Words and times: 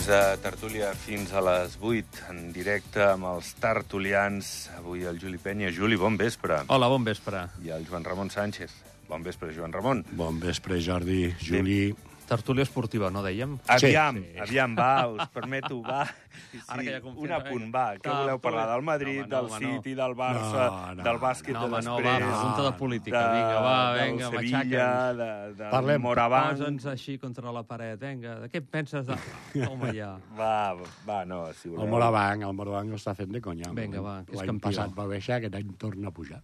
temps 0.00 0.16
de 0.16 0.36
tertúlia 0.40 0.94
fins 0.96 1.32
a 1.36 1.40
les 1.44 1.74
8, 1.76 2.22
en 2.32 2.38
directe 2.54 3.02
amb 3.04 3.26
els 3.34 3.50
tertulians. 3.60 4.70
Avui 4.78 5.04
el 5.04 5.18
Juli 5.20 5.36
Penya. 5.36 5.68
Juli, 5.76 5.98
bon 6.00 6.16
vespre. 6.16 6.62
Hola, 6.72 6.88
bon 6.88 7.04
vespre. 7.04 7.42
I 7.60 7.74
el 7.76 7.84
Joan 7.84 8.06
Ramon 8.06 8.30
Sánchez. 8.32 8.72
Bon 9.10 9.20
vespre, 9.20 9.50
Joan 9.52 9.74
Ramon. 9.76 10.00
Bon 10.16 10.38
vespre, 10.40 10.80
Jordi, 10.80 11.34
Juli. 11.44 11.92
Tertúlia 12.30 12.62
esportiva, 12.62 13.08
no 13.10 13.24
dèiem? 13.24 13.56
Aviam, 13.66 14.20
Sí. 14.22 14.38
aviam, 14.38 14.74
va, 14.78 15.08
us 15.10 15.28
permeto, 15.34 15.80
va. 15.82 16.04
Sí, 16.52 16.60
Ara 16.68 16.82
que 16.86 16.92
ja 16.94 17.00
confiem, 17.02 17.24
un 17.26 17.32
apunt, 17.34 17.64
va. 17.74 17.84
Què 17.98 18.12
voleu 18.14 18.38
parlar? 18.38 18.68
Del 18.70 18.82
Madrid, 18.86 19.24
no, 19.24 19.24
home, 19.24 19.30
no, 19.30 19.40
del 19.40 19.50
no. 19.50 19.58
City, 19.82 19.94
del 19.98 20.14
Barça, 20.14 20.62
No, 20.70 20.94
no, 20.94 21.02
del 21.08 21.18
bàsquet 21.18 21.52
No, 21.56 21.60
de 21.60 21.66
home, 21.66 21.82
no, 21.84 21.96
després... 21.98 22.22
va, 22.22 22.28
pregunta 22.30 22.62
de 22.68 22.72
política. 22.78 23.22
Vinga, 23.34 23.60
va, 23.66 23.74
vinga, 23.98 24.30
matxaca'ns. 24.36 25.18
de, 25.18 25.30
de 25.58 25.70
Parlem. 25.74 26.00
Moraván... 26.06 26.54
Posa'ns 26.56 26.86
així 26.94 27.18
contra 27.18 27.50
la 27.52 27.64
paret, 27.64 27.98
vinga. 28.00 28.36
De 28.44 28.48
què 28.54 28.62
penses? 28.62 29.04
De... 29.10 29.18
Home, 29.66 29.90
ja. 29.98 30.12
Va, 30.38 30.76
va, 31.08 31.24
no, 31.26 31.42
si 31.52 31.68
voleu. 31.68 31.84
El 31.84 31.90
Morabanc, 31.90 32.46
el 32.46 32.54
Morabanc 32.54 32.92
ho 32.94 33.00
està 33.02 33.16
fent 33.18 33.32
de 33.34 33.40
conya. 33.42 33.72
Vinga, 33.74 34.00
va, 34.06 34.20
que 34.24 34.32
és 34.32 34.38
L'any 34.38 34.54
campió. 34.54 34.70
passat 34.70 34.94
va 34.96 35.06
baixar, 35.10 35.40
aquest 35.42 35.58
any 35.58 35.74
torna 35.76 36.08
a 36.08 36.14
pujar. 36.14 36.40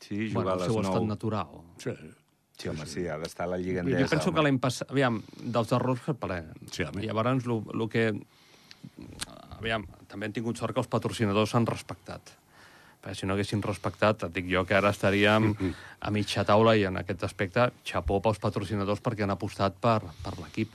Sí, 0.00 0.26
jugar 0.32 0.34
Bueno, 0.34 0.50
a 0.50 0.52
el 0.54 0.58
les 0.60 0.66
seu 0.72 0.80
estat 0.80 0.94
9. 1.02 1.06
natural. 1.06 1.62
Sí, 1.78 1.90
Sí, 2.60 2.68
home, 2.68 2.86
sí, 2.86 3.06
ha 3.08 3.16
d'estar 3.20 3.46
a 3.46 3.54
la 3.54 3.58
Lliga 3.60 3.80
Jo 3.82 3.88
Endesa. 3.88 4.10
penso 4.16 4.32
que 4.32 4.38
home. 4.40 4.50
l'any 4.50 4.58
passat... 4.60 4.90
Aviam, 4.92 5.22
dels 5.40 5.72
errors 5.72 6.02
que 6.04 6.14
parlem. 6.14 6.50
Sí, 6.70 6.84
home. 6.84 7.06
Llavors, 7.06 7.48
el 7.48 7.88
que... 7.92 8.04
Aviam, 9.56 9.86
també 10.08 10.28
hem 10.28 10.36
tingut 10.36 10.60
sort 10.60 10.76
que 10.76 10.80
els 10.82 10.90
patrocinadors 10.92 11.54
s'han 11.54 11.68
respectat. 11.68 12.34
Perquè 13.00 13.16
si 13.16 13.26
no 13.28 13.32
haguessin 13.32 13.62
respectat, 13.64 14.26
et 14.28 14.32
dic 14.36 14.48
jo 14.52 14.64
que 14.68 14.76
ara 14.76 14.92
estaríem 14.92 15.54
a 16.06 16.12
mitja 16.12 16.44
taula 16.48 16.76
i 16.76 16.84
en 16.88 17.00
aquest 17.00 17.24
aspecte, 17.24 17.70
xapó 17.84 18.20
pels 18.24 18.40
patrocinadors 18.42 19.00
perquè 19.04 19.24
han 19.24 19.32
apostat 19.32 19.76
per, 19.80 20.00
per 20.24 20.34
l'equip. 20.40 20.72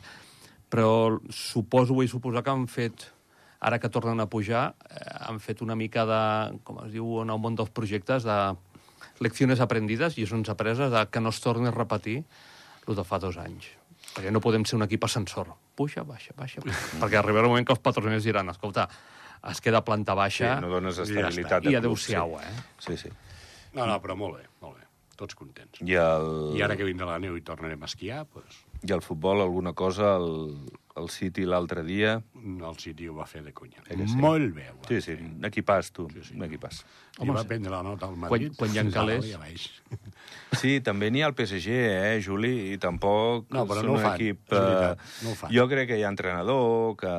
Però 0.74 1.20
suposo, 1.30 1.94
vull 1.94 2.10
suposar 2.10 2.42
que 2.44 2.54
han 2.54 2.66
fet, 2.68 3.12
ara 3.62 3.78
que 3.82 3.90
tornen 3.94 4.22
a 4.22 4.30
pujar, 4.30 4.72
eh, 4.90 5.04
han 5.30 5.38
fet 5.40 5.62
una 5.62 5.78
mica 5.78 6.06
de, 6.10 6.22
com 6.66 6.82
es 6.86 6.94
diu 6.98 7.22
en 7.22 7.30
el 7.34 7.42
món 7.42 7.58
dels 7.58 7.70
projectes, 7.70 8.26
de 8.26 8.40
leccions 9.24 9.60
aprendides, 9.64 10.18
lliçons 10.18 10.50
apreses, 10.52 10.92
de 10.92 11.06
que 11.12 11.22
no 11.24 11.32
es 11.34 11.42
torni 11.44 11.70
a 11.70 11.74
repetir 11.76 12.24
el 12.88 12.96
de 12.96 13.04
fa 13.08 13.20
dos 13.20 13.38
anys. 13.42 13.68
Perquè 14.16 14.32
no 14.32 14.42
podem 14.44 14.66
ser 14.68 14.78
un 14.78 14.86
equip 14.86 15.04
ascensor. 15.08 15.50
Puja, 15.76 16.04
baixa, 16.08 16.34
baixa. 16.38 16.62
baixa. 16.64 17.00
perquè 17.02 17.20
arribarà 17.20 17.50
un 17.50 17.56
moment 17.56 17.68
que 17.68 17.74
els 17.76 17.84
patrocinadors 17.84 18.28
diran, 18.28 18.50
escolta, 18.54 18.88
es 19.52 19.62
queda 19.62 19.84
planta 19.86 20.14
Sí, 20.14 20.22
baixa 20.22 20.56
no 20.62 20.70
dones 20.70 20.98
Ja 20.98 21.04
estabilitat 21.04 21.64
i 21.64 21.68
de 21.68 21.72
club, 21.72 21.80
adeu-siau, 21.84 22.38
sí. 22.40 22.46
eh? 22.46 22.64
Sí, 22.88 22.98
sí. 22.98 23.10
No, 23.76 23.86
no, 23.86 24.00
però 24.02 24.16
molt 24.18 24.40
bé, 24.40 24.48
molt 24.62 24.80
bé. 24.80 24.86
Tots 25.16 25.36
contents. 25.36 25.80
I 25.82 25.96
el, 26.00 26.30
I 26.58 26.64
ara 26.66 26.76
que 26.76 26.88
vindrà 26.88 27.08
la 27.08 27.20
neu 27.24 27.36
i 27.38 27.44
tornarem 27.44 27.82
a 27.84 27.90
esquiar, 27.90 28.26
doncs, 28.34 28.65
I 28.84 28.92
el 28.92 29.02
futbol, 29.02 29.42
alguna 29.42 29.74
cosa, 29.74 30.16
el, 30.18 30.58
el 30.96 31.10
City 31.10 31.46
l'altre 31.46 31.84
dia... 31.84 32.22
el 32.46 32.78
City 32.80 33.08
ho 33.10 33.16
va 33.16 33.26
fer 33.26 33.42
de 33.44 33.52
conya. 33.54 33.82
Eh 33.90 33.96
sí? 34.08 34.16
Molt 34.22 34.54
bé. 34.56 34.68
va 34.72 34.88
Sí, 34.88 35.00
fer. 35.02 35.18
sí, 35.18 35.24
un 35.26 35.44
equipàs, 35.50 35.92
tu, 35.92 36.08
Sí, 36.14 36.22
sí. 36.30 36.36
un 36.36 36.44
equipàs. 36.46 36.84
I 37.18 37.24
Home, 37.24 37.34
va 37.34 37.42
sí. 37.42 37.48
prendre 37.48 37.72
la 37.72 37.82
nota 37.84 38.06
al 38.08 38.16
Madrid. 38.18 38.54
quan 38.58 38.74
hi 38.74 38.80
ha 38.80 38.86
calés. 38.92 39.26
Ja. 39.32 39.40
Sí, 40.56 40.80
també 40.80 41.10
n'hi 41.12 41.20
ha 41.22 41.28
el 41.28 41.34
PSG, 41.36 41.68
eh, 41.74 42.22
Juli, 42.24 42.72
i 42.72 42.78
tampoc 42.80 43.50
No, 43.52 43.66
però 43.68 43.82
no 43.84 43.92
ho 43.92 43.96
un 43.98 44.02
fan, 44.06 44.14
equip... 44.16 44.46
veritat, 44.50 45.00
eh, 45.02 45.24
no 45.26 45.32
ho 45.32 45.36
fan. 45.36 45.52
Jo 45.52 45.66
crec 45.68 45.90
que 45.90 45.98
hi 46.00 46.04
ha 46.06 46.12
entrenador, 46.14 46.96
que, 46.96 47.12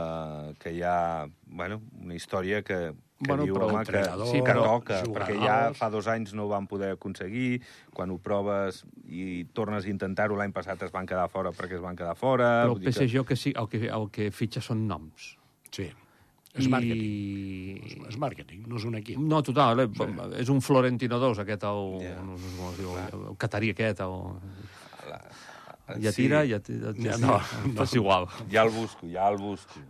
que 0.62 0.72
hi 0.72 0.80
ha 0.82 1.26
bueno, 1.44 1.82
una 2.00 2.14
història 2.16 2.62
que 2.62 2.94
Bueno, 3.18 3.44
diu 3.48 3.54
però 3.56 3.70
home, 3.70 3.84
que, 3.88 4.00
sí, 4.28 4.40
que 4.44 4.52
toca, 4.52 4.98
jugadors. 5.00 5.12
perquè 5.16 5.36
ja 5.40 5.72
fa 5.72 5.88
dos 5.88 6.06
anys 6.12 6.34
no 6.36 6.44
ho 6.44 6.48
van 6.50 6.66
poder 6.68 6.90
aconseguir, 6.98 7.62
quan 7.96 8.10
ho 8.12 8.18
proves 8.20 8.82
i 9.08 9.46
tornes 9.56 9.86
a 9.86 9.88
intentar-ho, 9.88 10.36
l'any 10.36 10.52
passat 10.52 10.82
es 10.84 10.92
van 10.92 11.06
quedar 11.08 11.24
fora 11.32 11.48
perquè 11.56 11.78
es 11.78 11.80
van 11.80 11.96
quedar 11.96 12.12
fora... 12.14 12.50
Però 12.66 12.74
el 12.76 12.82
que- 12.82 12.92
PSG 12.92 13.16
el 13.22 13.24
que, 13.24 13.36
sí, 13.40 13.54
el 13.56 13.68
que, 13.72 13.80
el 13.88 14.10
que 14.12 14.28
fitxa 14.30 14.60
són 14.60 14.84
noms. 14.86 15.30
Sí. 15.72 15.88
És 16.56 16.68
màrqueting. 16.72 17.00
I... 17.08 18.04
És 18.08 18.16
màrqueting, 18.20 18.62
no 18.68 18.76
és 18.76 18.84
un 18.88 18.94
equip. 19.00 19.16
No, 19.20 19.40
total, 19.44 19.80
eh? 19.80 19.88
és 20.40 20.48
un 20.52 20.60
Florentino 20.64 21.18
2, 21.20 21.40
aquest, 21.44 21.64
el, 21.68 21.90
Ja. 22.04 22.14
no 22.24 22.36
sé 22.36 22.52
com 22.56 22.70
es 22.74 22.78
diu, 22.84 22.94
el 23.32 23.36
catarí 23.40 23.72
aquest, 23.72 24.00
el... 24.04 24.16
La- 25.08 25.22
Ja 26.02 26.10
sí, 26.10 26.24
tira, 26.24 26.40
ja 26.48 26.58
tira... 26.60 26.92
Ja, 26.98 27.16
No, 27.22 27.36
no, 27.72 27.82
és 27.84 27.92
igual. 27.94 28.24
Ja 28.50 28.64
el 28.66 28.72
busco, 28.74 29.06
ja 29.08 29.28
el 29.30 29.36
busco. 29.38 29.80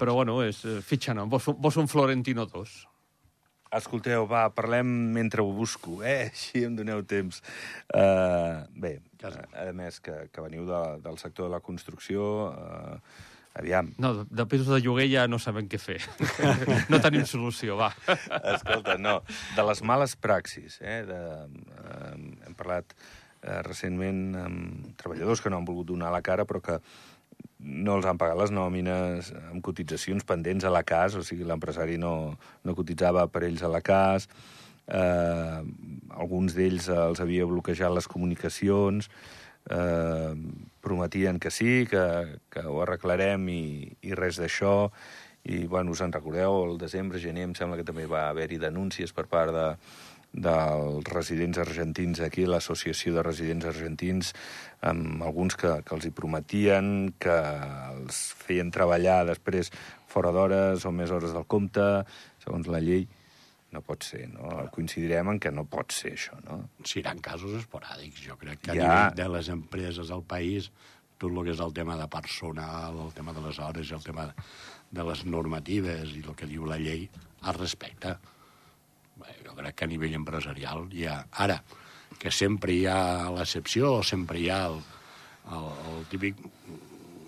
Però, 0.00 0.14
bueno, 0.16 0.40
és, 0.46 0.64
eh, 0.64 0.80
fitxa 0.84 1.14
nom. 1.14 1.28
Vos, 1.30 1.50
vos 1.58 1.76
un 1.76 1.88
Florentino 1.88 2.46
2. 2.46 2.78
Escolteu, 3.70 4.24
va, 4.26 4.48
parlem 4.50 4.88
mentre 5.14 5.44
ho 5.46 5.50
busco, 5.54 6.00
eh? 6.02 6.26
Així 6.32 6.64
em 6.66 6.74
doneu 6.74 7.04
temps. 7.06 7.38
Uh, 7.94 8.66
bé, 8.74 8.96
Casa. 9.20 9.44
a 9.54 9.70
més 9.76 10.00
que, 10.02 10.16
que 10.32 10.42
veniu 10.42 10.66
de, 10.66 10.80
del 11.04 11.20
sector 11.22 11.46
de 11.46 11.54
la 11.54 11.60
construcció, 11.62 12.24
uh, 12.50 13.28
aviam, 13.60 13.92
No, 14.02 14.24
de, 14.24 14.46
pisos 14.50 14.72
de 14.72 14.80
lloguer 14.82 15.06
ja 15.12 15.28
no 15.30 15.38
sabem 15.38 15.70
què 15.70 15.78
fer. 15.78 16.00
no 16.90 16.98
tenim 16.98 17.28
solució, 17.30 17.78
va. 17.78 17.92
escolta, 18.56 18.98
no, 18.98 19.20
de 19.54 19.68
les 19.70 19.84
males 19.86 20.16
praxis, 20.18 20.80
eh? 20.82 21.04
De, 21.06 21.20
hem 22.48 22.58
parlat 22.58 22.90
uh, 22.96 23.60
recentment 23.68 24.24
amb 24.48 24.90
treballadors 24.98 25.44
que 25.44 25.54
no 25.54 25.62
han 25.62 25.70
volgut 25.70 25.92
donar 25.92 26.10
la 26.10 26.24
cara, 26.26 26.48
però 26.48 26.58
que 26.64 26.80
no 27.60 27.98
els 27.98 28.06
han 28.08 28.18
pagat 28.20 28.38
les 28.40 28.52
nòmines 28.54 29.32
amb 29.50 29.62
cotitzacions 29.64 30.24
pendents 30.26 30.64
a 30.64 30.72
la 30.72 30.82
CAS, 30.86 31.16
o 31.18 31.24
sigui, 31.26 31.44
l'empresari 31.48 31.98
no, 32.00 32.36
no 32.64 32.76
cotitzava 32.76 33.26
per 33.28 33.44
ells 33.48 33.62
a 33.62 33.70
la 33.72 33.82
CAS, 33.84 34.28
eh, 34.88 35.60
alguns 36.16 36.56
d'ells 36.56 36.88
els 36.94 37.20
havia 37.20 37.48
bloquejat 37.48 37.92
les 37.94 38.08
comunicacions, 38.10 39.10
eh, 39.70 40.34
prometien 40.80 41.38
que 41.38 41.52
sí, 41.52 41.86
que, 41.90 42.04
que 42.50 42.64
ho 42.64 42.80
arreglarem 42.82 43.48
i, 43.52 43.64
i 44.08 44.16
res 44.16 44.40
d'això, 44.40 44.90
i, 45.44 45.64
bueno, 45.66 45.92
us 45.92 46.02
en 46.04 46.12
recordeu, 46.12 46.64
el 46.66 46.78
desembre, 46.80 47.20
gener, 47.20 47.46
em 47.48 47.54
sembla 47.56 47.78
que 47.78 47.86
també 47.88 48.04
va 48.08 48.28
haver-hi 48.28 48.58
denúncies 48.60 49.12
per 49.16 49.24
part 49.28 49.52
de, 49.56 49.68
dels 50.32 51.04
residents 51.10 51.58
argentins 51.58 52.20
aquí, 52.22 52.44
l'associació 52.46 53.14
de 53.16 53.22
residents 53.26 53.66
argentins, 53.66 54.32
amb 54.86 55.22
alguns 55.26 55.56
que, 55.58 55.72
que 55.82 55.96
els 55.96 56.06
hi 56.06 56.12
prometien, 56.14 57.12
que 57.18 57.34
els 57.94 58.20
feien 58.44 58.70
treballar 58.70 59.24
després 59.28 59.72
fora 60.10 60.30
d'hores 60.34 60.86
o 60.86 60.92
més 60.94 61.10
hores 61.10 61.34
del 61.34 61.46
compte, 61.50 62.04
segons 62.44 62.70
la 62.70 62.80
llei. 62.82 63.08
No 63.70 63.82
pot 63.86 64.02
ser, 64.02 64.24
no? 64.32 64.48
Coincidirem 64.74 65.28
en 65.30 65.38
que 65.38 65.52
no 65.54 65.62
pot 65.70 65.92
ser 65.94 66.16
això, 66.16 66.38
no? 66.42 66.56
Seran 66.82 67.20
casos 67.22 67.52
esporàdics. 67.60 68.24
Jo 68.26 68.34
crec 68.38 68.64
que 68.64 68.72
a 68.72 68.74
Ja. 68.74 68.80
nivell 68.82 69.14
de 69.20 69.28
les 69.36 69.48
empreses 69.48 70.10
al 70.10 70.24
país, 70.26 70.72
tot 71.18 71.30
el 71.30 71.44
que 71.44 71.52
és 71.52 71.60
el 71.60 71.72
tema 71.72 71.96
de 71.96 72.08
personal, 72.08 72.98
el 73.06 73.12
tema 73.14 73.32
de 73.32 73.40
les 73.44 73.58
hores, 73.60 73.92
el 73.92 74.02
tema 74.02 74.34
de 74.90 75.04
les 75.04 75.24
normatives 75.24 76.16
i 76.16 76.22
el 76.26 76.34
que 76.34 76.46
diu 76.50 76.66
la 76.66 76.78
llei, 76.78 77.08
es 77.46 77.56
respecta. 77.56 78.18
Bé, 79.20 79.36
jo 79.46 79.54
crec 79.58 79.76
que 79.76 79.86
a 79.86 79.90
nivell 79.90 80.16
empresarial 80.20 80.88
hi 80.96 81.06
ha... 81.08 81.20
Ara, 81.44 81.60
que 82.20 82.32
sempre 82.34 82.74
hi 82.74 82.86
ha 82.90 83.30
l'excepció 83.32 83.94
o 84.00 84.02
sempre 84.06 84.40
hi 84.40 84.48
ha 84.50 84.64
el, 84.70 84.80
el, 85.56 85.68
el 85.92 86.08
típic 86.10 86.40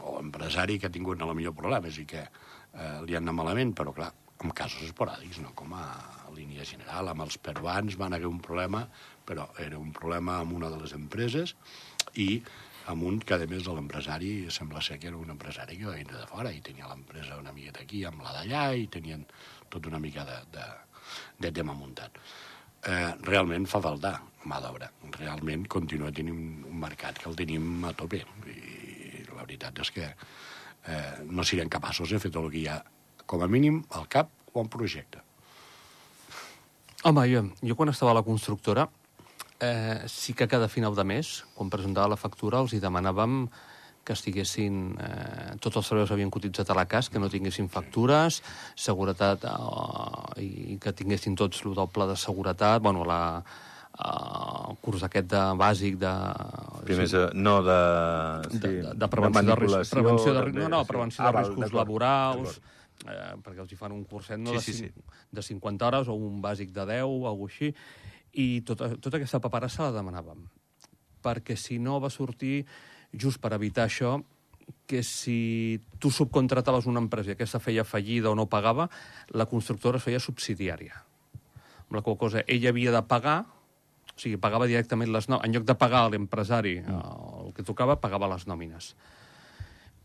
o 0.02 0.18
empresari 0.20 0.78
que 0.78 0.88
ha 0.88 0.94
tingut 0.94 1.20
no, 1.20 1.30
millor 1.36 1.54
problemes 1.56 2.00
i 2.02 2.06
que 2.08 2.24
eh, 2.24 2.98
li 3.06 3.16
han 3.16 3.28
anat 3.28 3.38
malament, 3.38 3.72
però 3.78 3.94
clar, 3.96 4.10
en 4.42 4.50
casos 4.58 4.82
esporàdics, 4.88 5.38
no 5.44 5.52
com 5.58 5.72
a 5.78 5.86
línia 6.34 6.66
general. 6.66 7.12
Amb 7.12 7.24
els 7.26 7.38
peruans 7.38 7.96
van 8.00 8.16
haver 8.16 8.28
un 8.28 8.40
problema, 8.42 8.82
però 9.28 9.46
era 9.62 9.78
un 9.78 9.92
problema 9.94 10.40
amb 10.42 10.56
una 10.58 10.70
de 10.72 10.80
les 10.82 10.94
empreses 10.98 11.54
i 12.18 12.42
amb 12.90 13.06
un 13.06 13.20
que, 13.22 13.36
a 13.36 13.46
més, 13.46 13.68
l'empresari 13.68 14.32
sembla 14.50 14.82
ser 14.82 14.98
que 14.98 15.10
era 15.12 15.18
un 15.20 15.30
empresari 15.30 15.78
que 15.78 15.86
va 15.86 15.98
vindre 15.98 16.18
de 16.18 16.26
fora 16.26 16.50
i 16.50 16.62
tenia 16.64 16.90
l'empresa 16.90 17.38
una 17.38 17.54
miqueta 17.54 17.84
aquí 17.84 18.02
amb 18.08 18.24
la 18.26 18.34
d'allà 18.38 18.64
i 18.74 18.88
tenien 18.90 19.22
tot 19.70 19.86
una 19.86 20.00
mica 20.02 20.24
de, 20.26 20.40
de, 20.56 20.66
de 21.38 21.52
tema 21.52 21.74
muntat. 21.74 22.18
Eh, 22.82 23.10
realment 23.22 23.66
fa 23.70 23.80
falta 23.82 24.16
mà 24.50 24.58
d'obra. 24.62 24.88
Realment 25.18 25.66
continua 25.70 26.10
tenint 26.14 26.38
un, 26.66 26.78
mercat 26.82 27.18
que 27.18 27.28
el 27.30 27.36
tenim 27.38 27.84
a 27.86 27.92
tope 27.94 28.18
i 28.50 29.22
la 29.28 29.44
veritat 29.44 29.78
és 29.84 29.90
que 29.94 30.08
eh, 30.08 31.12
no 31.30 31.44
serem 31.46 31.70
capaços 31.70 32.10
de 32.10 32.18
fer 32.18 32.32
tot 32.32 32.48
el 32.48 32.50
que 32.54 32.62
hi 32.62 32.70
ha 32.70 32.80
com 33.26 33.42
a 33.42 33.50
mínim 33.50 33.82
al 33.98 34.08
cap 34.10 34.32
o 34.52 34.60
en 34.60 34.70
projecte. 34.72 35.22
Home, 37.06 37.26
jo, 37.30 37.44
jo 37.62 37.76
quan 37.78 37.90
estava 37.90 38.12
a 38.12 38.18
la 38.18 38.26
constructora, 38.26 38.88
eh, 39.62 40.02
sí 40.06 40.34
que 40.34 40.48
cada 40.48 40.68
final 40.68 40.94
de 40.94 41.04
mes, 41.06 41.44
quan 41.54 41.70
presentava 41.70 42.10
la 42.12 42.18
factura, 42.18 42.60
els 42.62 42.74
hi 42.74 42.82
demanàvem 42.82 43.46
que 44.04 44.16
estiguessin... 44.16 44.78
Eh, 44.98 45.56
tots 45.62 45.78
els 45.80 45.90
serveis 45.92 46.12
havien 46.14 46.30
cotitzat 46.32 46.70
a 46.72 46.76
la 46.78 46.86
CAS, 46.90 47.10
que 47.12 47.22
no 47.22 47.30
tinguessin 47.32 47.68
factures, 47.72 48.40
seguretat, 48.74 49.46
eh, 49.46 50.42
i 50.42 50.78
que 50.82 50.94
tinguessin 50.96 51.36
tots 51.38 51.62
el 51.66 51.76
doble 51.78 52.08
de 52.10 52.16
seguretat, 52.18 52.82
bueno, 52.82 53.06
la, 53.08 53.22
eh, 53.94 54.68
el 54.68 54.78
curs 54.82 55.06
aquest 55.06 55.30
de 55.32 55.42
bàsic 55.60 55.98
de... 56.02 56.12
Primers, 56.84 57.14
eh, 57.14 57.26
no 57.34 57.56
de... 57.66 57.80
de, 58.52 58.60
de, 58.60 58.94
de 58.94 59.08
prevenció 59.08 59.42
de, 59.42 59.58
risc, 59.58 59.66
manipulació, 59.66 59.98
prevenció 59.98 60.36
de, 60.36 60.46
no, 60.58 60.70
no, 60.76 60.82
sí. 60.82 60.92
prevenció 60.92 61.24
Ah, 61.24 61.26
de 61.26 61.36
val, 61.38 61.50
riscos 61.50 61.76
laborals, 61.76 62.62
eh, 63.06 63.34
perquè 63.42 63.62
els 63.64 63.74
hi 63.74 63.78
fan 63.78 63.94
un 63.94 64.06
curset 64.08 64.40
no, 64.40 64.56
Sí, 64.58 64.72
de, 64.72 64.78
sí, 64.78 65.12
de 65.30 65.46
50 65.50 65.90
hores 65.90 66.10
o 66.10 66.16
un 66.18 66.40
bàsic 66.42 66.74
de 66.74 66.88
10 66.96 67.04
o 67.06 67.28
alguna 67.30 67.52
així, 67.52 67.74
i 68.32 68.62
tota, 68.66 68.94
tota 68.96 69.18
aquesta 69.20 69.42
paperassa 69.44 69.90
la 69.90 69.98
demanàvem. 69.98 70.46
Perquè 71.22 71.54
si 71.54 71.78
no 71.78 72.00
va 72.02 72.10
sortir, 72.10 72.64
just 73.12 73.40
per 73.42 73.52
evitar 73.56 73.86
això, 73.86 74.18
que 74.86 75.02
si 75.02 75.80
tu 75.98 76.10
subcontrataves 76.10 76.86
una 76.86 77.00
empresa 77.00 77.32
i 77.32 77.36
aquesta 77.36 77.60
feia 77.62 77.84
fallida 77.84 78.30
o 78.30 78.36
no 78.36 78.48
pagava, 78.50 78.88
la 79.32 79.46
constructora 79.46 79.98
es 79.98 80.06
feia 80.06 80.20
subsidiària. 80.20 81.02
Amb 81.88 81.98
la 81.98 82.02
qual 82.04 82.18
cosa 82.20 82.44
ella 82.46 82.70
havia 82.72 82.92
de 82.94 83.02
pagar, 83.08 83.40
o 84.12 84.18
sigui, 84.20 84.36
pagava 84.40 84.68
directament 84.68 85.12
les 85.12 85.28
nòmines. 85.28 85.48
En 85.48 85.56
lloc 85.56 85.66
de 85.68 85.76
pagar 85.78 86.04
a 86.04 86.12
l'empresari 86.12 86.78
mm. 86.82 87.02
el 87.46 87.52
que 87.56 87.64
tocava, 87.64 87.98
pagava 88.00 88.30
les 88.32 88.46
nòmines. 88.48 88.92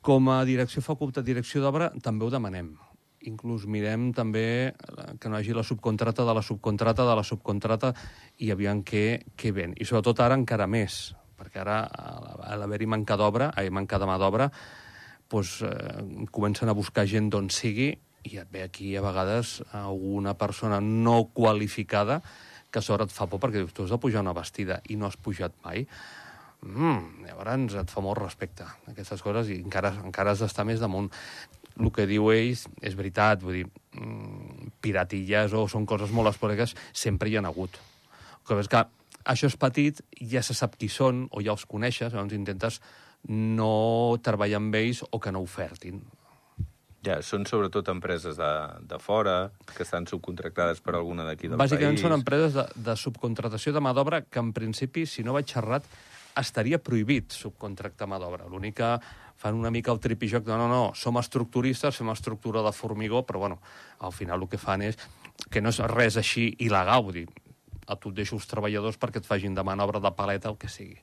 Com 0.03 0.29
a 0.31 0.43
direcció 0.47 0.83
facultat, 0.83 1.25
direcció 1.27 1.61
d'obra, 1.63 1.91
també 2.03 2.25
ho 2.25 2.31
demanem. 2.31 2.75
Inclús 3.27 3.65
mirem 3.67 4.11
també 4.15 4.71
que 5.19 5.27
no 5.27 5.35
hi 5.35 5.41
hagi 5.41 5.55
la 5.57 5.65
subcontrata 5.65 6.23
de 6.23 6.35
la 6.37 6.43
subcontrata 6.45 7.03
de 7.03 7.15
la 7.17 7.25
subcontrata 7.27 7.91
i 8.39 8.53
aviam 8.53 8.85
què, 8.87 9.33
què 9.35 9.51
ven. 9.51 9.73
I 9.75 9.87
sobretot 9.89 10.21
ara 10.23 10.37
encara 10.37 10.69
més, 10.69 11.16
perquè 11.37 11.61
ara, 11.63 11.79
a 11.85 12.57
l'haver-hi 12.57 12.89
manca 12.89 13.17
d'obra, 13.19 13.51
ai, 13.55 13.69
manca 13.69 13.99
de 14.01 14.09
mà 14.09 14.17
d'obra, 14.17 14.49
doncs, 15.29 15.61
eh, 15.61 16.27
comencen 16.31 16.69
a 16.69 16.75
buscar 16.77 17.05
gent 17.05 17.29
d'on 17.29 17.49
sigui 17.49 17.91
i 18.27 18.37
et 18.41 18.51
ve 18.51 18.63
aquí 18.63 18.95
a 18.95 19.01
vegades 19.01 19.61
alguna 19.71 20.35
persona 20.37 20.79
no 20.81 21.29
qualificada 21.33 22.21
que 22.71 22.79
a 22.79 22.81
sobre 22.81 23.07
et 23.07 23.13
fa 23.13 23.27
por 23.27 23.39
perquè 23.39 23.61
dius, 23.61 23.73
tu 23.73 23.83
has 23.83 23.93
de 23.93 23.99
pujar 23.99 24.23
una 24.23 24.35
vestida 24.35 24.81
i 24.89 24.97
no 24.99 25.07
has 25.07 25.17
pujat 25.17 25.53
mai 25.63 25.85
mm, 26.61 27.27
llavors 27.27 27.77
et 27.79 27.91
fa 27.91 28.03
molt 28.03 28.19
respecte 28.19 28.67
aquestes 28.91 29.23
coses 29.23 29.51
i 29.51 29.61
encara, 29.61 29.93
encara 30.03 30.33
has 30.33 30.43
d'estar 30.43 30.65
més 30.67 30.81
damunt. 30.83 31.11
El 31.77 31.91
que 31.93 32.07
diu 32.09 32.31
ells 32.33 32.65
és 32.81 32.95
veritat, 32.97 33.43
vull 33.43 33.59
dir, 33.59 33.67
mm, 33.93 34.71
piratilles 34.81 35.53
o 35.53 35.67
són 35.69 35.85
coses 35.85 36.11
molt 36.11 36.31
esporàdiques, 36.31 36.73
sempre 36.91 37.29
hi 37.29 37.37
ha 37.37 37.45
hagut. 37.45 37.77
El 38.39 38.47
que 38.47 38.59
és 38.63 38.71
que 38.71 38.81
això 39.27 39.49
és 39.51 39.57
petit, 39.59 39.99
ja 40.31 40.43
se 40.45 40.55
sap 40.57 40.77
qui 40.79 40.89
són 40.91 41.25
o 41.31 41.43
ja 41.43 41.53
els 41.53 41.67
coneixes, 41.69 42.13
llavors 42.13 42.35
intentes 42.35 42.79
no 43.27 44.17
treballar 44.23 44.61
amb 44.61 44.75
ells 44.79 45.03
o 45.11 45.19
que 45.19 45.33
no 45.33 45.43
ofertin. 45.43 46.01
Ja, 47.05 47.19
són 47.23 47.45
sobretot 47.47 47.87
empreses 47.93 48.35
de, 48.39 48.51
de 48.89 48.97
fora, 48.99 49.51
que 49.69 49.85
estan 49.85 50.07
subcontractades 50.09 50.81
per 50.83 50.97
alguna 50.97 51.27
d'aquí 51.27 51.47
del 51.47 51.59
Bàsicament 51.59 51.95
país. 51.95 52.03
són 52.03 52.15
empreses 52.17 52.55
de, 52.57 52.65
de 52.89 52.95
subcontratació 52.99 53.71
de 53.75 53.83
mà 53.83 53.93
d'obra 53.95 54.23
que, 54.25 54.41
en 54.41 54.51
principi, 54.55 55.05
si 55.07 55.23
no 55.23 55.35
vaig 55.37 55.47
xerrat, 55.47 55.87
estaria 56.37 56.81
prohibit 56.83 57.33
subcontractar 57.37 58.09
mà 58.09 58.19
d'obra. 58.21 58.49
L'únic 58.49 58.79
que 58.81 58.91
fan 59.37 59.55
una 59.55 59.71
mica 59.71 59.93
el 59.93 60.01
tripijoc 60.03 60.45
de 60.45 60.57
no, 60.57 60.67
no, 60.67 60.83
som 60.97 61.19
estructuristes, 61.21 62.01
fem 62.01 62.09
estructura 62.11 62.65
de 62.65 62.73
formigó, 62.73 63.23
però 63.25 63.45
bueno, 63.45 63.61
al 63.99 64.13
final 64.13 64.41
el 64.41 64.49
que 64.49 64.59
fan 64.61 64.83
és 64.89 64.97
que 65.53 65.61
no 65.61 65.69
és 65.69 65.79
res 65.93 66.17
així 66.17 66.49
il·legal, 66.57 67.05
vull 67.05 67.21
dir, 67.21 67.27
a 67.87 67.95
tu 67.95 68.11
et 68.11 68.19
deixo 68.21 68.35
els 68.35 68.47
treballadors 68.47 68.99
perquè 68.99 69.21
et 69.23 69.27
facin 69.27 69.55
de 69.55 69.63
manobra 69.63 70.01
de 70.03 70.11
paleta, 70.11 70.49
el 70.49 70.57
que 70.57 70.69
sigui. 70.69 70.99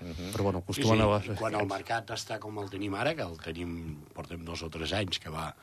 Uh 0.00 0.08
-huh. 0.08 0.32
Però 0.32 0.42
bueno, 0.42 0.58
acostumen 0.58 0.98
sí, 0.98 1.24
sí. 1.24 1.30
a... 1.30 1.34
I 1.34 1.36
quan 1.36 1.54
el 1.54 1.66
mercat 1.66 2.10
està 2.10 2.38
com 2.38 2.58
el 2.58 2.70
tenim 2.70 2.94
ara, 2.94 3.14
que 3.14 3.22
el 3.22 3.38
tenim, 3.38 3.96
portem 4.14 4.44
dos 4.44 4.62
o 4.62 4.70
tres 4.70 4.92
anys 4.92 5.18
que 5.18 5.30
va 5.30 5.54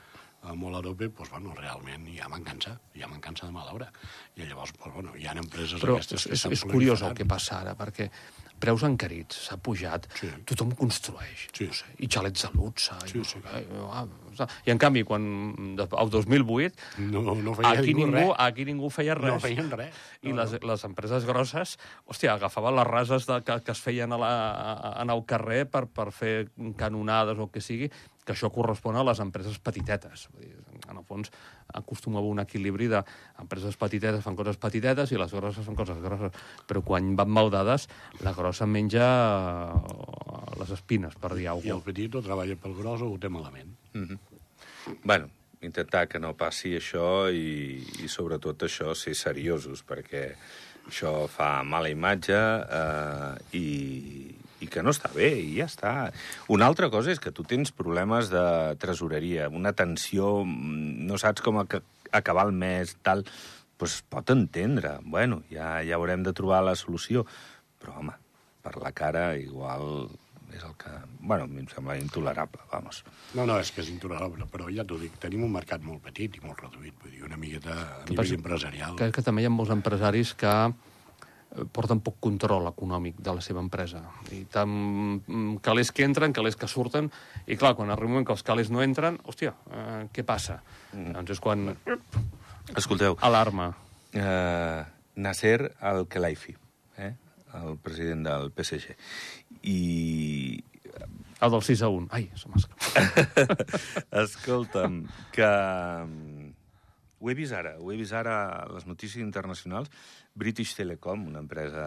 molt 0.53 0.75
a 0.77 0.81
tope, 0.85 1.09
doncs, 1.09 1.31
bueno, 1.31 1.55
realment 1.57 2.07
hi 2.07 2.19
ha 2.21 2.29
mancança, 2.29 2.77
hi 2.93 3.01
ha 3.01 3.07
mancança 3.09 3.47
de 3.47 3.51
mà 3.55 3.65
d'obra. 3.65 3.89
I 4.37 4.45
llavors, 4.45 4.73
doncs, 4.77 4.93
bueno, 4.93 5.15
hi 5.17 5.25
ha 5.25 5.33
empreses 5.33 5.81
Però 5.81 5.95
aquestes 5.97 6.27
és, 6.27 6.41
que 6.45 6.53
és, 6.53 6.61
és 6.61 6.65
curiós 6.71 7.01
el 7.01 7.15
que 7.17 7.25
passa 7.25 7.61
ara, 7.63 7.75
perquè 7.75 8.11
preus 8.55 8.83
encarits, 8.87 9.35
s'ha 9.49 9.57
pujat, 9.59 10.05
Sí. 10.15 10.29
tothom 10.47 10.71
construeix, 10.79 11.49
Sí. 11.51 11.65
no 11.67 11.73
sé, 11.73 11.85
i 11.99 12.07
xalets 12.07 12.41
de 12.45 12.49
luxe, 12.53 12.93
Sí, 13.05 13.17
i, 13.17 13.19
no 13.19 13.25
sí. 13.25 13.41
sé, 13.41 13.65
ah, 13.91 14.47
i 14.65 14.71
en 14.71 14.77
canvi, 14.77 15.03
quan, 15.03 15.75
el 15.77 16.09
2008, 16.09 16.73
No, 16.99 17.21
no 17.35 17.53
feia 17.53 17.71
aquí 17.71 17.93
ningú 17.93 18.05
ningú, 18.07 18.31
res. 18.31 18.35
aquí 18.39 18.65
ningú 18.65 18.89
feia 18.89 19.13
res. 19.15 19.33
No 19.33 19.39
feien 19.41 19.69
res. 19.71 19.93
I 20.21 20.29
No, 20.31 20.41
les, 20.43 20.55
les 20.63 20.83
empreses 20.85 21.25
grosses, 21.25 21.77
hòstia, 22.07 22.33
agafaven 22.35 22.75
les 22.77 22.87
rases 22.87 23.25
de, 23.27 23.41
que, 23.43 23.59
que 23.61 23.71
es 23.71 23.79
feien 23.81 24.13
a 24.13 24.17
la, 24.17 24.31
a, 24.51 25.01
en 25.01 25.09
el 25.09 25.25
carrer 25.25 25.65
per, 25.69 25.87
per 25.87 26.11
fer 26.13 26.49
canonades 26.77 27.37
o 27.37 27.43
el 27.43 27.49
que 27.51 27.59
sigui, 27.61 27.91
que 28.25 28.33
això 28.33 28.49
correspon 28.53 28.97
a 28.97 29.03
les 29.05 29.21
empreses 29.21 29.59
petitetes. 29.61 30.25
Vull 30.33 30.47
dir, 30.47 30.81
en 30.89 30.97
el 30.97 31.05
fons, 31.05 31.31
acostuma 31.77 32.19
a 32.19 32.23
haver 32.23 32.33
un 32.33 32.41
equilibri 32.43 32.89
de 32.91 33.01
empreses 33.41 33.77
petitetes 33.77 34.25
fan 34.25 34.37
coses 34.37 34.57
petitetes 34.61 35.13
i 35.13 35.21
les 35.21 35.33
grosses 35.37 35.65
fan 35.65 35.77
coses 35.77 36.01
grosses. 36.01 36.33
Però 36.65 36.81
quan 36.85 37.13
van 37.19 37.31
maldades, 37.31 37.87
la 38.25 38.33
grossa 38.33 38.65
menja 38.65 39.05
eh, 39.05 40.59
les 40.59 40.75
espines, 40.75 41.15
per 41.21 41.35
dir 41.35 41.47
I 41.47 41.53
alguna 41.53 41.77
el 41.79 41.85
petit 41.85 42.17
o 42.17 42.23
treballa 42.25 42.57
pel 42.61 42.77
gros 42.81 43.05
o 43.05 43.11
ho 43.13 43.17
té 43.21 43.29
malament. 43.29 43.75
Bueno, 45.03 45.29
intentar 45.61 46.07
que 46.09 46.21
no 46.21 46.33
passi 46.37 46.75
això 46.77 47.27
i, 47.29 47.81
i 48.01 48.09
sobretot 48.11 48.65
això, 48.67 48.93
ser 48.97 49.15
seriosos, 49.17 49.85
perquè 49.85 50.27
això 50.85 51.25
fa 51.31 51.59
mala 51.65 51.89
imatge 51.89 52.37
eh, 52.37 53.57
i, 53.57 53.67
i 54.63 54.67
que 54.71 54.83
no 54.83 54.93
està 54.95 55.09
bé, 55.13 55.31
i 55.41 55.57
ja 55.59 55.65
està. 55.67 55.93
Una 56.47 56.67
altra 56.69 56.89
cosa 56.89 57.11
és 57.11 57.19
que 57.19 57.33
tu 57.35 57.43
tens 57.43 57.71
problemes 57.75 58.29
de 58.31 58.45
tresoreria, 58.79 59.49
una 59.49 59.73
tensió, 59.73 60.43
mm, 60.45 61.05
no 61.09 61.17
saps 61.19 61.41
com 61.43 61.57
ac 61.59 61.81
acabar 62.15 62.45
el 62.47 62.53
mes, 62.55 62.95
tal, 63.03 63.25
doncs 63.79 64.01
pot 64.07 64.29
entendre. 64.31 64.97
Bueno, 65.03 65.41
ja, 65.51 65.81
ja 65.83 65.97
haurem 65.99 66.23
de 66.23 66.31
trobar 66.33 66.61
la 66.63 66.75
solució. 66.79 67.25
Però, 67.81 67.97
home, 67.99 68.13
per 68.63 68.77
la 68.81 68.93
cara, 68.95 69.33
igual 69.37 70.07
és 70.55 70.63
el 70.63 70.71
que... 70.79 70.89
Bueno, 71.19 71.43
a 71.43 71.47
mi 71.51 71.59
em 71.59 71.67
sembla 71.67 71.97
intolerable, 71.99 72.61
vamos. 72.71 73.01
No, 73.35 73.43
no, 73.49 73.57
és 73.59 73.73
que 73.75 73.81
és 73.83 73.89
intolerable, 73.91 74.45
però 74.47 74.69
ja 74.71 74.85
t'ho 74.87 74.95
dic, 75.01 75.17
tenim 75.19 75.43
un 75.43 75.51
mercat 75.51 75.83
molt 75.83 75.99
petit 76.05 76.37
i 76.37 76.43
molt 76.45 76.61
reduït, 76.63 76.95
vull 77.01 77.11
dir, 77.11 77.23
una 77.27 77.35
miqueta 77.35 77.73
a 77.75 78.03
Que 78.05 78.13
nivell 78.15 78.37
empresarial. 78.37 78.95
que, 78.95 79.11
que 79.11 79.21
també 79.25 79.43
hi 79.43 79.49
ha 79.49 79.51
molts 79.51 79.73
empresaris 79.75 80.31
que 80.39 80.53
porten 81.71 82.01
poc 82.03 82.17
control 82.19 82.67
econòmic 82.67 83.19
de 83.23 83.33
la 83.37 83.41
seva 83.41 83.61
empresa. 83.63 84.01
I 84.35 84.43
tant 84.51 84.71
mm, 84.71 85.57
calés 85.63 85.91
que 85.95 86.03
entren, 86.03 86.33
calés 86.35 86.57
que 86.59 86.67
surten, 86.67 87.07
i 87.47 87.55
clar, 87.55 87.75
quan 87.77 87.89
arriba 87.93 88.09
un 88.09 88.13
moment 88.17 88.27
que 88.27 88.35
els 88.35 88.43
calés 88.43 88.71
no 88.73 88.83
entren, 88.83 89.19
hòstia, 89.23 89.53
eh, 89.71 90.01
què 90.13 90.25
passa? 90.27 90.59
Mm. 90.93 91.13
Doncs 91.19 91.35
és 91.37 91.39
quan... 91.43 91.69
Escolteu, 92.75 93.15
Alarma. 93.21 93.69
eh, 94.13 94.83
Nasser 95.15 95.71
Al-Khelaifi, 95.79 96.55
eh? 96.97 97.13
el 97.55 97.77
president 97.79 98.25
del 98.27 98.49
PSG. 98.51 98.95
I 99.63 100.63
El 101.45 101.51
del 101.51 101.61
6 101.63 101.81
a 101.83 101.89
1. 101.91 102.07
Ai, 102.15 102.29
se 102.39 102.47
m'ha 102.49 102.59
escapat. 102.59 103.71
Escolta'm, 104.23 105.01
que... 105.35 105.49
Ho 107.25 107.31
he 107.31 107.33
vist 107.33 107.55
ara, 107.57 107.71
ho 107.81 107.89
he 107.89 107.95
vist 107.97 108.13
ara 108.13 108.35
a 108.53 108.65
les 108.69 108.83
notícies 108.85 109.23
internacionals. 109.23 109.89
British 110.37 110.75
Telecom, 110.77 111.23
una 111.25 111.39
empresa 111.41 111.85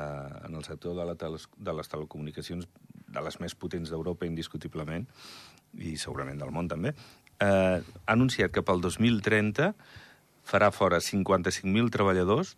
en 0.49 0.57
el 0.59 0.64
sector 0.66 0.97
de, 0.99 1.04
la 1.07 1.14
teles 1.14 1.45
de 1.54 1.75
les 1.78 1.90
telecomunicacions 1.92 2.66
de 3.07 3.23
les 3.23 3.38
més 3.38 3.54
potents 3.54 3.92
d'Europa, 3.92 4.26
indiscutiblement, 4.26 5.07
i 5.78 5.95
segurament 5.95 6.42
del 6.42 6.50
món 6.50 6.66
també, 6.66 6.90
eh, 6.90 7.47
ha 7.78 8.16
anunciat 8.16 8.50
que 8.50 8.64
pel 8.66 8.83
2030 8.83 9.71
farà 10.42 10.73
fora 10.75 10.99
55.000 10.99 11.95
treballadors, 11.95 12.57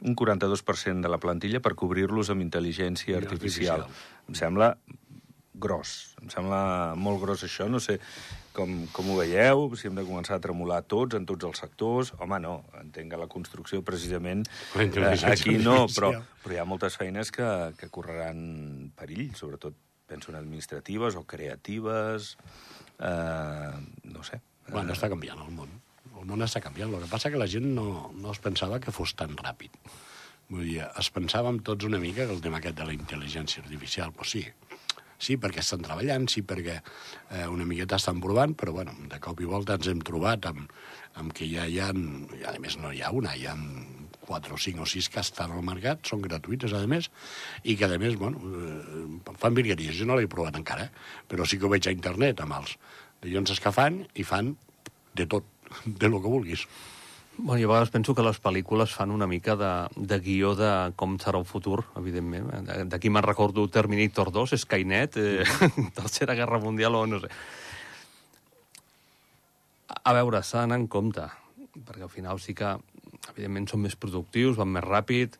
un 0.00 0.16
42% 0.16 1.04
de 1.04 1.10
la 1.12 1.20
plantilla, 1.20 1.60
per 1.60 1.74
cobrir-los 1.76 2.32
amb 2.32 2.46
intel·ligència 2.46 3.20
artificial. 3.20 3.84
Artificial. 3.84 4.32
Em 4.32 4.40
sembla 4.40 4.70
gros. 5.60 6.14
Em 6.22 6.32
sembla 6.32 6.62
molt 6.96 7.20
gros 7.20 7.44
això. 7.44 7.68
No 7.68 7.84
sé 7.84 8.00
com, 8.54 8.74
com 8.94 9.10
ho 9.10 9.18
veieu, 9.18 9.66
si 9.78 9.88
hem 9.88 9.98
de 9.98 10.04
començar 10.06 10.38
a 10.38 10.42
tremolar 10.42 10.82
tots, 10.90 11.18
en 11.18 11.26
tots 11.28 11.48
els 11.48 11.60
sectors. 11.60 12.12
Home, 12.22 12.38
no, 12.42 12.54
entenc 12.80 13.12
que 13.12 13.20
la 13.20 13.28
construcció, 13.30 13.82
precisament, 13.86 14.44
La 14.78 15.12
eh, 15.14 15.18
aquí 15.32 15.58
no, 15.58 15.84
però, 15.92 16.12
però 16.44 16.56
hi 16.56 16.60
ha 16.62 16.68
moltes 16.68 16.98
feines 17.00 17.32
que, 17.34 17.48
que 17.80 17.90
correran 17.92 18.92
perill, 18.98 19.34
sobretot 19.38 19.76
penso 20.06 20.30
en 20.30 20.38
administratives 20.38 21.16
o 21.16 21.24
creatives, 21.26 22.36
eh, 23.00 23.72
no 24.04 24.24
sé. 24.24 24.40
Bueno, 24.70 24.94
està 24.94 25.10
canviant 25.12 25.42
el 25.44 25.52
món. 25.52 25.72
El 26.14 26.28
món 26.28 26.44
està 26.46 26.62
canviant. 26.64 26.92
El 26.94 27.04
que 27.04 27.10
passa 27.10 27.32
que 27.32 27.40
la 27.40 27.50
gent 27.50 27.66
no, 27.76 28.12
no 28.16 28.32
es 28.32 28.40
pensava 28.40 28.80
que 28.80 28.94
fos 28.94 29.16
tan 29.18 29.34
ràpid. 29.40 29.74
Vull 30.52 30.66
dir, 30.68 30.82
es 30.84 31.08
pensàvem 31.12 31.58
tots 31.64 31.88
una 31.88 31.98
mica 32.00 32.26
que 32.28 32.36
el 32.36 32.42
tema 32.44 32.60
aquest 32.60 32.76
de 32.78 32.86
la 32.86 32.94
intel·ligència 32.94 33.64
artificial, 33.64 34.12
doncs 34.14 34.36
sí, 34.36 34.44
sí 35.18 35.36
perquè 35.40 35.62
estan 35.62 35.84
treballant, 35.84 36.28
sí 36.30 36.42
perquè 36.46 36.78
eh, 36.78 37.46
una 37.50 37.66
miqueta 37.68 37.98
estan 38.00 38.20
provant, 38.24 38.54
però 38.58 38.74
bueno, 38.76 38.94
de 39.10 39.20
cop 39.22 39.40
i 39.40 39.48
volta 39.48 39.78
ens 39.78 39.90
hem 39.90 40.02
trobat 40.04 40.48
amb, 40.50 40.70
amb 41.20 41.34
que 41.34 41.48
ja 41.50 41.66
hi 41.66 41.80
ha, 41.80 41.90
i 41.92 42.46
a 42.48 42.56
més 42.62 42.78
no 42.82 42.92
hi 42.92 43.02
ha 43.02 43.12
una, 43.14 43.36
hi 43.36 43.46
ha 43.50 43.56
quatre 44.24 44.54
o 44.56 44.58
cinc 44.60 44.80
o 44.80 44.86
sis 44.88 45.10
que 45.12 45.20
estan 45.20 45.52
al 45.52 45.64
mercat, 45.66 46.02
són 46.08 46.24
gratuïtes 46.24 46.72
a 46.72 46.80
més, 46.90 47.10
i 47.62 47.76
que 47.76 47.86
a 47.86 47.98
més, 48.00 48.16
bueno, 48.20 48.40
eh, 48.40 49.34
fan 49.40 49.56
virgueries, 49.56 49.96
jo 50.00 50.08
no 50.08 50.16
l'he 50.18 50.30
provat 50.30 50.56
encara, 50.58 50.88
eh, 50.88 51.24
però 51.28 51.46
sí 51.46 51.60
que 51.60 51.68
ho 51.68 51.72
veig 51.72 51.88
a 51.88 51.94
internet 51.94 52.40
amb 52.44 52.58
els 52.60 52.76
dallons 53.24 53.60
que 53.60 53.72
fan 53.72 54.02
i 54.14 54.26
fan 54.26 54.54
de 55.14 55.28
tot, 55.30 55.46
de 56.00 56.10
lo 56.10 56.20
que 56.22 56.32
vulguis. 56.32 56.66
Bueno, 57.36 57.60
jo 57.60 57.66
a 57.68 57.72
vegades 57.74 57.90
penso 57.90 58.14
que 58.14 58.22
les 58.22 58.38
pel·lícules 58.40 58.92
fan 58.94 59.10
una 59.10 59.26
mica 59.26 59.56
de, 59.58 59.70
de 59.96 60.18
guió 60.22 60.52
de 60.54 60.68
com 60.94 61.16
serà 61.18 61.40
el 61.42 61.46
futur, 61.48 61.80
evidentment. 61.98 62.46
De- 62.68 62.84
D'aquí 62.92 63.10
me'n 63.10 63.26
recordo 63.26 63.64
Terminator 63.68 64.30
2, 64.30 64.54
Skynet, 64.62 65.16
eh, 65.18 65.44
Tercera 65.98 66.36
Guerra 66.38 66.60
Mundial 66.62 66.94
o 66.94 67.02
no 67.10 67.18
sé. 67.24 67.30
A 70.04 70.12
veure, 70.14 70.42
s'ha 70.46 70.62
d'anar 70.62 70.78
en 70.78 70.86
compte, 70.86 71.26
perquè 71.74 72.06
al 72.06 72.12
final 72.12 72.38
sí 72.40 72.54
que, 72.54 72.70
evidentment, 73.34 73.66
són 73.70 73.82
més 73.82 73.96
productius, 73.98 74.56
van 74.60 74.70
més 74.74 74.84
ràpid, 74.86 75.34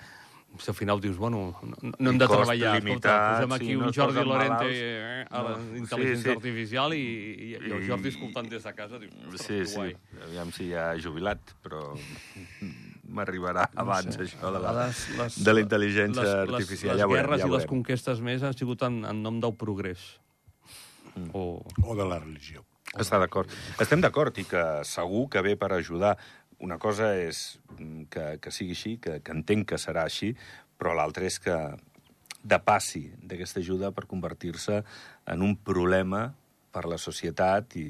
si 0.58 0.70
al 0.70 0.74
final 0.76 1.00
dius, 1.00 1.16
bueno, 1.16 1.56
no, 1.62 1.92
no 1.98 2.10
hem 2.10 2.18
de 2.18 2.26
treballar, 2.28 2.76
escolta, 2.76 2.84
limitat, 2.84 3.36
posem 3.36 3.52
aquí 3.56 3.66
sí, 3.66 3.76
no 3.76 3.86
un 3.88 3.92
Jordi 3.94 4.24
Lorente 4.24 4.68
eh, 4.70 5.24
a 5.30 5.42
la 5.42 5.56
No, 5.58 5.76
intel·ligència 5.80 6.16
sí, 6.16 6.22
sí. 6.22 6.34
artificial 6.36 6.94
i, 6.94 7.00
i, 7.00 7.48
i 7.50 7.54
el 7.72 7.82
I- 7.82 7.88
Jordi 7.88 8.08
escoltant 8.12 8.48
des 8.52 8.62
de 8.62 8.72
casa 8.74 8.98
diu, 9.02 9.10
ostres, 9.26 9.40
Sí, 9.46 9.58
que 9.58 9.66
sí, 9.66 9.74
guai. 9.76 9.96
aviam 10.28 10.52
si 10.52 10.68
ja 10.70 10.90
ha 10.92 10.98
jubilat, 11.00 11.54
però 11.64 11.82
m'arribarà 13.04 13.66
abans 13.76 14.16
això 14.18 14.50
de 14.52 14.60
la, 14.62 14.72
Les- 14.84 15.08
les- 15.18 15.38
de 15.44 15.54
la 15.54 15.60
intel·ligència 15.64 16.22
les- 16.22 16.34
artificial. 16.48 16.94
Les, 16.96 17.00
ja 17.00 17.06
les 17.06 17.10
veurem, 17.10 17.24
guerres 17.26 17.40
ja 17.42 17.48
i 17.48 17.50
les 17.56 17.66
conquestes 17.66 18.20
més 18.20 18.42
han 18.42 18.54
sigut 18.56 18.82
en, 18.82 19.02
en 19.04 19.22
nom 19.22 19.40
del 19.40 19.54
progrés. 19.56 20.04
Mm. 21.14 21.30
O, 21.34 21.62
O 21.84 21.94
de 21.94 22.04
la 22.08 22.18
religió. 22.18 22.64
Està 22.94 23.18
d'acord. 23.18 23.50
Estem 23.82 24.00
d'acord 24.00 24.36
i 24.38 24.44
que 24.46 24.60
segur 24.86 25.24
que 25.30 25.40
ve 25.42 25.56
per 25.58 25.72
ajudar. 25.74 26.12
Una 26.64 26.78
cosa 26.80 27.10
és 27.20 27.58
mm, 27.76 28.06
que, 28.12 28.26
que 28.40 28.52
sigui 28.54 28.76
així, 28.76 28.94
que, 29.02 29.18
que 29.24 29.34
entenc 29.36 29.68
que 29.72 29.80
serà 29.80 30.06
així, 30.08 30.32
però 30.80 30.94
l'altra 30.96 31.28
és 31.28 31.36
que 31.42 31.56
depassi 32.44 33.06
d'aquesta 33.24 33.60
ajuda 33.60 33.92
per 33.96 34.06
convertir-se 34.08 34.82
en 35.32 35.44
un 35.44 35.54
problema 35.56 36.26
per 36.74 36.84
la 36.90 36.98
societat 37.00 37.76
i 37.80 37.88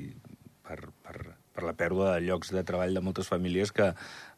per, 0.64 0.78
per, 1.02 1.33
per 1.54 1.62
la 1.62 1.72
pèrdua 1.78 2.16
de 2.16 2.24
llocs 2.26 2.50
de 2.50 2.62
treball 2.66 2.94
de 2.96 3.00
moltes 3.04 3.28
famílies 3.30 3.70
que 3.72 3.92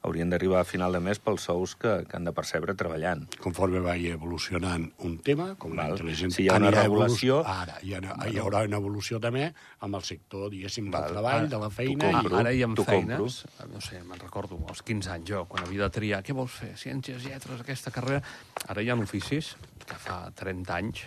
haurien 0.07 0.29
d'arribar 0.31 0.61
a 0.61 0.67
final 0.69 0.93
de 0.93 1.01
mes 1.01 1.19
pels 1.19 1.47
sous 1.49 1.73
que, 1.81 1.93
que 2.07 2.17
han 2.19 2.27
de 2.29 2.33
percebre 2.37 2.75
treballant. 2.79 3.25
Conforme 3.43 3.81
vagi 3.81 4.11
evolucionant 4.13 4.85
un 5.09 5.17
tema, 5.25 5.55
com 5.59 5.73
la 5.75 5.87
Val. 5.89 5.97
intel·ligència... 5.97 6.37
Si 6.37 6.45
hi 6.45 6.51
ha 6.53 6.59
una 6.61 6.71
regulació- 6.77 7.41
evolu- 7.41 7.63
Ara, 7.65 7.79
hi, 7.83 7.95
ha, 7.97 8.03
hi 8.29 8.37
haurà 8.43 8.63
una 8.69 8.77
evolució 8.83 9.19
també 9.25 9.47
amb 9.81 9.97
el 9.99 10.05
sector, 10.07 10.51
diguéssim, 10.53 10.91
del 10.93 11.01
Val. 11.01 11.15
treball, 11.17 11.49
de 11.57 11.61
la 11.65 11.71
feina... 11.71 12.05
T'ho 12.05 12.11
Ah, 12.13 12.21
compro, 12.21 12.39
ara 12.43 12.53
hi 12.53 12.63
ha 12.63 12.69
feines, 12.91 13.39
no 13.73 13.81
sé, 13.81 14.03
me'n 14.05 14.21
recordo, 14.21 14.61
als 14.69 14.83
15 14.87 15.11
anys 15.17 15.31
jo, 15.33 15.45
quan 15.51 15.65
havia 15.67 15.89
de 15.89 15.95
triar, 15.97 16.23
què 16.23 16.37
vols 16.37 16.53
fer, 16.61 16.75
ciències, 16.77 17.25
lletres, 17.25 17.61
aquesta 17.65 17.91
carrera... 17.91 18.21
Ara 18.69 18.83
hi 18.85 18.91
ha 18.93 18.99
oficis 19.01 19.55
que 19.87 19.97
fa 19.99 20.27
30 20.37 20.77
anys 20.77 21.07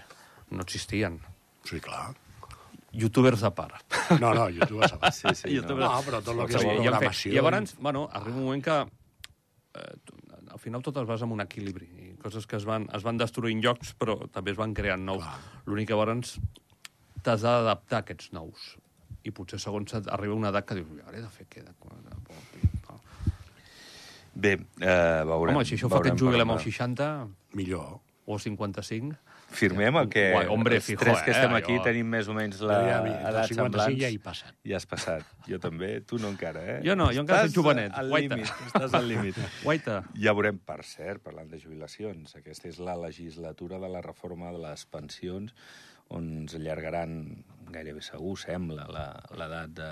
no 0.52 0.66
existien. 0.66 1.22
I... 1.22 1.70
Sí, 1.70 1.80
clar. 1.84 2.16
Youtubers 2.92 3.42
de 3.42 3.52
part. 3.54 3.84
No, 4.20 4.34
no, 4.34 4.48
YouTube 4.50 4.88
s'ha 4.90 5.12
Sí, 5.12 5.34
sí, 5.36 5.58
Jo 5.58 5.68
no. 5.68 5.78
No, 5.84 5.92
però 6.06 6.22
tot 6.26 6.34
el 6.36 6.48
que 6.48 6.58
és 6.58 6.64
Sí, 6.64 6.72
programació... 6.72 7.32
I 7.32 7.36
llavors, 7.38 7.76
bueno, 7.80 8.08
arriba 8.12 8.38
un 8.38 8.46
moment 8.48 8.64
que 8.66 8.78
eh, 8.82 9.94
al 10.50 10.60
final 10.60 10.82
tot 10.82 10.98
es 10.98 11.08
basa 11.08 11.26
en 11.26 11.36
un 11.36 11.44
equilibri. 11.46 11.90
I 12.10 12.16
coses 12.22 12.48
que 12.50 12.58
es 12.58 12.66
van, 12.66 12.88
es 12.96 13.06
van 13.06 13.20
destruint 13.22 13.62
llocs, 13.64 13.94
però 14.00 14.18
també 14.34 14.56
es 14.56 14.60
van 14.60 14.74
creant 14.74 15.06
nous. 15.06 15.26
L'únic 15.70 15.92
que 15.92 15.98
llavors 15.98 16.40
t'has 17.24 17.44
d'adaptar 17.46 18.02
a 18.02 18.06
aquests 18.08 18.34
nous. 18.34 18.74
I 19.28 19.32
potser 19.36 19.60
segons 19.62 19.94
et 20.00 20.08
arriba 20.10 20.36
una 20.36 20.50
edat 20.54 20.66
que 20.66 20.80
dius, 20.80 20.90
ara 21.06 21.20
he 21.20 21.22
de 21.22 21.32
fer 21.34 21.46
què? 21.52 21.64
De... 21.64 21.74
Bé, 24.40 24.54
eh, 24.56 25.24
veurem. 25.28 25.56
Home, 25.56 25.66
si 25.68 25.76
això 25.76 25.90
fa 25.92 26.00
que 26.04 26.14
ens 26.14 26.22
jubilem 26.22 26.48
per 26.48 26.56
als 26.56 26.68
60 26.68 27.10
Millor. 27.60 28.00
o 28.26 28.38
als 28.38 28.46
55... 28.48 29.18
Firmem 29.50 29.96
el 29.98 30.10
que 30.14 30.32
Guai, 30.32 30.46
hombre, 30.54 30.76
els 30.78 30.86
fijo, 30.86 31.00
tres 31.02 31.24
que 31.26 31.32
eh, 31.32 31.34
estem 31.34 31.54
aquí 31.58 31.74
jo- 31.76 31.84
tenim 31.84 32.06
més 32.08 32.28
o 32.30 32.34
menys 32.38 32.60
Ja, 32.62 32.68
ja, 32.86 33.00
55 33.02 33.56
semblants. 33.56 33.98
ja 34.00 34.08
he 34.14 34.20
passat. 34.20 34.54
Ja 34.64 34.76
has 34.78 34.86
passat. 34.86 35.24
Jo 35.48 35.58
també. 35.60 36.02
Tu 36.06 36.20
no 36.22 36.30
encara, 36.30 36.62
eh? 36.76 36.80
Jo 36.86 36.96
no, 36.96 37.10
jo 37.12 37.22
encara 37.22 37.48
soc 37.48 37.56
jovenet. 37.58 37.92
al 37.98 38.10
Guaita. 38.10 38.36
límit. 38.36 38.52
Estàs 38.68 38.94
al 38.94 39.08
límit. 39.10 39.36
Guaita. 39.66 40.04
Ja 40.16 40.34
veurem, 40.38 40.60
per 40.60 40.84
cert, 40.86 41.24
parlant 41.24 41.50
de 41.50 41.60
jubilacions, 41.60 42.36
aquesta 42.36 42.70
és 42.70 42.78
la 42.80 42.96
legislatura 42.96 43.80
de 43.80 43.90
la 43.90 44.02
reforma 44.06 44.52
de 44.52 44.60
les 44.70 44.86
pensions, 44.86 45.56
on 46.10 46.30
ens 46.44 46.56
allargaran 46.56 47.44
gairebé 47.74 48.02
segur, 48.06 48.36
sembla, 48.42 48.86
la- 48.92 49.22
l'edat 49.38 49.74
de, 49.78 49.90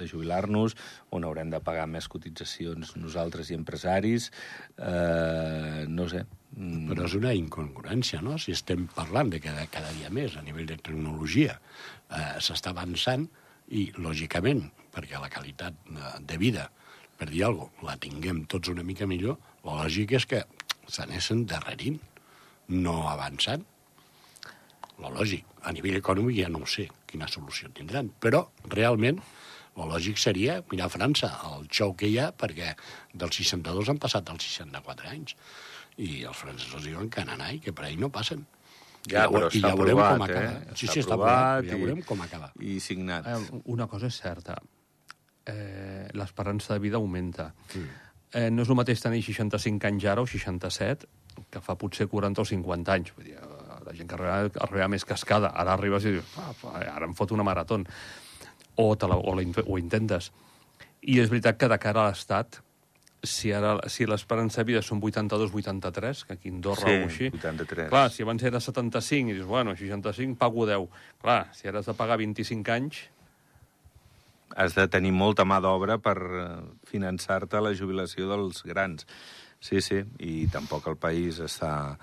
de 0.00 0.08
jubilar-nos, 0.10 0.74
on 1.14 1.24
haurem 1.24 1.50
de 1.52 1.60
pagar 1.64 1.86
més 1.90 2.08
cotitzacions 2.08 2.94
nosaltres 2.96 3.50
i 3.50 3.56
empresaris. 3.58 4.30
Eh, 4.78 5.84
no 5.88 6.08
sé. 6.10 6.24
Mm, 6.56 6.88
Però 6.90 7.04
és 7.06 7.14
una 7.14 7.32
incongruència, 7.36 8.20
no? 8.26 8.36
Si 8.42 8.50
estem 8.56 8.88
parlant 8.94 9.30
de 9.30 9.38
cada, 9.42 9.66
cada 9.70 9.92
dia 9.98 10.10
més 10.10 10.34
a 10.36 10.42
nivell 10.42 10.66
de 10.66 10.76
tecnologia 10.82 11.56
eh, 12.10 12.36
s'està 12.42 12.72
avançant 12.74 13.28
i, 13.70 13.86
lògicament, 14.02 14.64
perquè 14.94 15.20
la 15.22 15.30
qualitat 15.30 15.76
eh, 15.94 16.14
de 16.26 16.38
vida, 16.42 16.66
per 17.20 17.28
dir 17.30 17.44
alguna 17.46 17.70
cosa, 17.70 17.86
la 17.92 17.98
tinguem 18.02 18.44
tots 18.50 18.72
una 18.72 18.82
mica 18.82 19.06
millor, 19.06 19.38
la 19.62 19.82
lògica 19.84 20.16
és 20.18 20.26
que 20.26 20.42
s'anessin 20.90 21.44
darrerint, 21.46 22.00
no 22.70 22.96
avançant. 23.10 23.62
La 25.00 25.08
lògic, 25.08 25.44
a 25.64 25.72
nivell 25.72 25.96
econòmic 26.00 26.36
ja 26.42 26.48
no 26.52 26.60
ho 26.62 26.66
sé 26.68 26.88
quina 27.08 27.28
solució 27.28 27.70
tindran, 27.72 28.10
però 28.20 28.44
realment 28.68 29.20
el 29.80 29.88
lògic 29.88 30.18
seria 30.20 30.58
mirar 30.70 30.86
a 30.90 30.92
França, 30.92 31.30
el 31.54 31.66
xou 31.72 31.94
que 31.96 32.06
hi 32.10 32.18
ha, 32.20 32.30
perquè 32.36 32.74
dels 33.14 33.36
62 33.40 33.88
han 33.88 33.98
passat 34.02 34.28
als 34.28 34.44
64 34.44 35.08
anys. 35.08 35.36
I 35.96 36.24
els 36.28 36.36
francesos 36.36 36.84
diuen 36.84 37.08
que 37.12 37.24
nanai, 37.24 37.58
que 37.64 37.72
per 37.72 37.86
ahí 37.86 37.96
no 37.96 38.10
passen. 38.12 38.44
Ja, 39.08 39.24
I 39.24 39.32
però 39.32 39.48
I 39.48 39.56
està 39.62 39.70
ja 39.70 39.76
veurem 39.78 39.98
aprovat, 39.98 40.18
com 40.18 40.26
acaba. 40.26 40.50
eh? 40.50 40.74
Sí, 40.76 40.86
sí, 40.86 41.00
està 41.00 41.14
aprovat, 41.16 41.64
ja 41.70 41.78
veurem 41.80 42.02
com 42.04 42.20
acaba. 42.26 42.50
I 42.60 42.76
signat. 42.84 43.26
Eh, 43.26 43.62
una 43.72 43.86
cosa 43.88 44.10
és 44.12 44.20
certa. 44.20 44.58
Eh, 45.46 46.08
L'esperança 46.12 46.74
de 46.76 46.80
vida 46.84 46.96
augmenta. 47.00 47.52
Eh, 48.32 48.50
no 48.52 48.62
és 48.62 48.68
el 48.70 48.76
mateix 48.78 49.00
tenir 49.02 49.22
65 49.24 49.88
anys 49.88 50.04
ara 50.04 50.22
o 50.22 50.28
67 50.28 51.08
que 51.50 51.62
fa 51.64 51.74
potser 51.80 52.06
40 52.12 52.42
o 52.42 52.44
50 52.44 52.92
anys. 52.92 53.14
Vull 53.16 53.24
dir, 53.30 53.38
eh, 53.40 53.59
la 53.90 53.96
gent 53.98 54.08
que 54.08 54.14
arriba, 54.16 54.64
arriba 54.68 54.88
més 54.92 55.04
cascada. 55.04 55.50
Ara 55.58 55.74
arribes 55.74 56.06
i 56.06 56.14
dius, 56.16 56.32
ara 56.78 57.04
em 57.08 57.14
fot 57.18 57.34
una 57.34 57.44
marató. 57.46 57.80
O, 58.78 58.94
te 58.96 59.08
la, 59.10 59.16
o, 59.18 59.34
la, 59.36 59.42
int- 59.42 59.64
o 59.66 59.78
intentes. 59.82 60.30
I 61.02 61.18
és 61.20 61.30
veritat 61.32 61.58
que 61.58 61.68
de 61.68 61.78
cara 61.82 62.04
a 62.06 62.10
l'Estat, 62.12 62.60
si, 63.26 63.50
ara, 63.52 63.74
si 63.92 64.06
l'esperança 64.08 64.62
de 64.62 64.68
vida 64.70 64.80
són 64.80 65.00
82-83, 65.02 66.22
que 66.28 66.36
aquí 66.38 66.48
a 66.48 66.54
Andorra 66.54 66.86
Sí, 66.86 66.94
o 67.02 67.08
així... 67.10 67.30
83. 67.36 67.90
Clar, 67.92 68.06
si 68.14 68.22
abans 68.24 68.44
era 68.48 68.60
75 68.62 69.34
i 69.34 69.34
dius, 69.36 69.48
bueno, 69.48 69.74
65 69.76 70.38
pago 70.40 70.64
10. 70.70 70.86
Clar, 71.20 71.42
si 71.56 71.68
ara 71.68 71.82
has 71.82 71.90
de 71.90 71.96
pagar 71.98 72.16
25 72.22 72.72
anys, 72.72 73.02
has 74.56 74.74
de 74.74 74.86
tenir 74.90 75.12
molta 75.14 75.44
mà 75.46 75.60
d'obra 75.62 75.98
per 76.02 76.16
eh, 76.18 76.46
finançar-te 76.90 77.60
la 77.62 77.74
jubilació 77.76 78.30
dels 78.32 78.62
grans. 78.66 79.04
Sí, 79.60 79.82
sí, 79.84 80.00
i 80.24 80.46
tampoc 80.50 80.88
el 80.88 80.96
país 80.96 81.38
està 81.44 81.98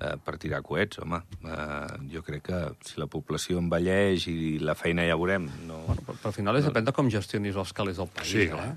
eh, 0.00 0.16
per 0.24 0.36
tirar 0.40 0.62
coets, 0.66 0.98
home. 1.04 1.20
Eh, 1.44 1.98
jo 2.14 2.22
crec 2.26 2.42
que 2.48 2.60
si 2.88 2.98
la 3.00 3.06
població 3.10 3.58
envelleix 3.60 4.26
i 4.32 4.58
la 4.64 4.74
feina 4.74 5.04
ja 5.06 5.16
veurem, 5.20 5.46
no... 5.68 5.82
Bueno, 5.86 6.02
però, 6.06 6.16
però 6.22 6.32
al 6.32 6.36
final 6.36 6.56
és 6.60 6.64
depèn 6.66 6.88
de 6.88 6.94
com 6.96 7.10
gestionis 7.12 7.56
els 7.60 7.72
calés 7.76 8.00
del 8.00 8.08
país. 8.08 8.30
Sí, 8.32 8.46
eh? 8.46 8.50
clar. 8.50 8.70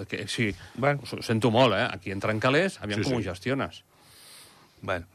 Eh, 0.00 0.06
Que, 0.08 0.24
sí, 0.28 0.50
Bueno. 0.74 1.00
ho 1.04 1.22
sento 1.22 1.50
molt, 1.50 1.74
eh? 1.74 1.86
Aquí 1.92 2.10
entren 2.14 2.40
calés, 2.40 2.80
aviam 2.80 3.02
Sí, 3.02 3.10
com 3.10 3.16
sí. 3.20 3.20
ho 3.20 3.30
gestiones. 3.30 3.82
Bueno, 4.82 5.06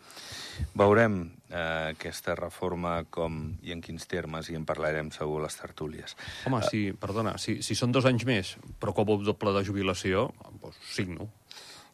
veurem 0.75 1.19
eh, 1.49 1.91
aquesta 1.93 2.35
reforma 2.35 3.03
com 3.09 3.37
i 3.63 3.71
en 3.73 3.81
quins 3.81 4.05
termes, 4.09 4.49
i 4.51 4.55
en 4.57 4.65
parlarem 4.67 5.11
segur 5.13 5.39
a 5.39 5.45
les 5.45 5.55
tertúlies. 5.57 6.15
Home, 6.49 6.61
si, 6.67 6.81
perdona, 6.97 7.37
si, 7.41 7.59
si 7.65 7.75
són 7.77 7.91
dos 7.95 8.05
anys 8.09 8.25
més, 8.27 8.55
però 8.81 8.93
cobro 8.97 9.19
el 9.19 9.25
doble 9.27 9.53
de 9.57 9.63
jubilació, 9.67 10.27
doncs 10.61 10.79
signo. 10.95 11.29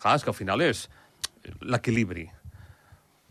Clar, 0.01 0.16
és 0.20 0.24
que 0.25 0.32
al 0.34 0.38
final 0.38 0.62
és 0.66 0.88
l'equilibri. 1.62 2.27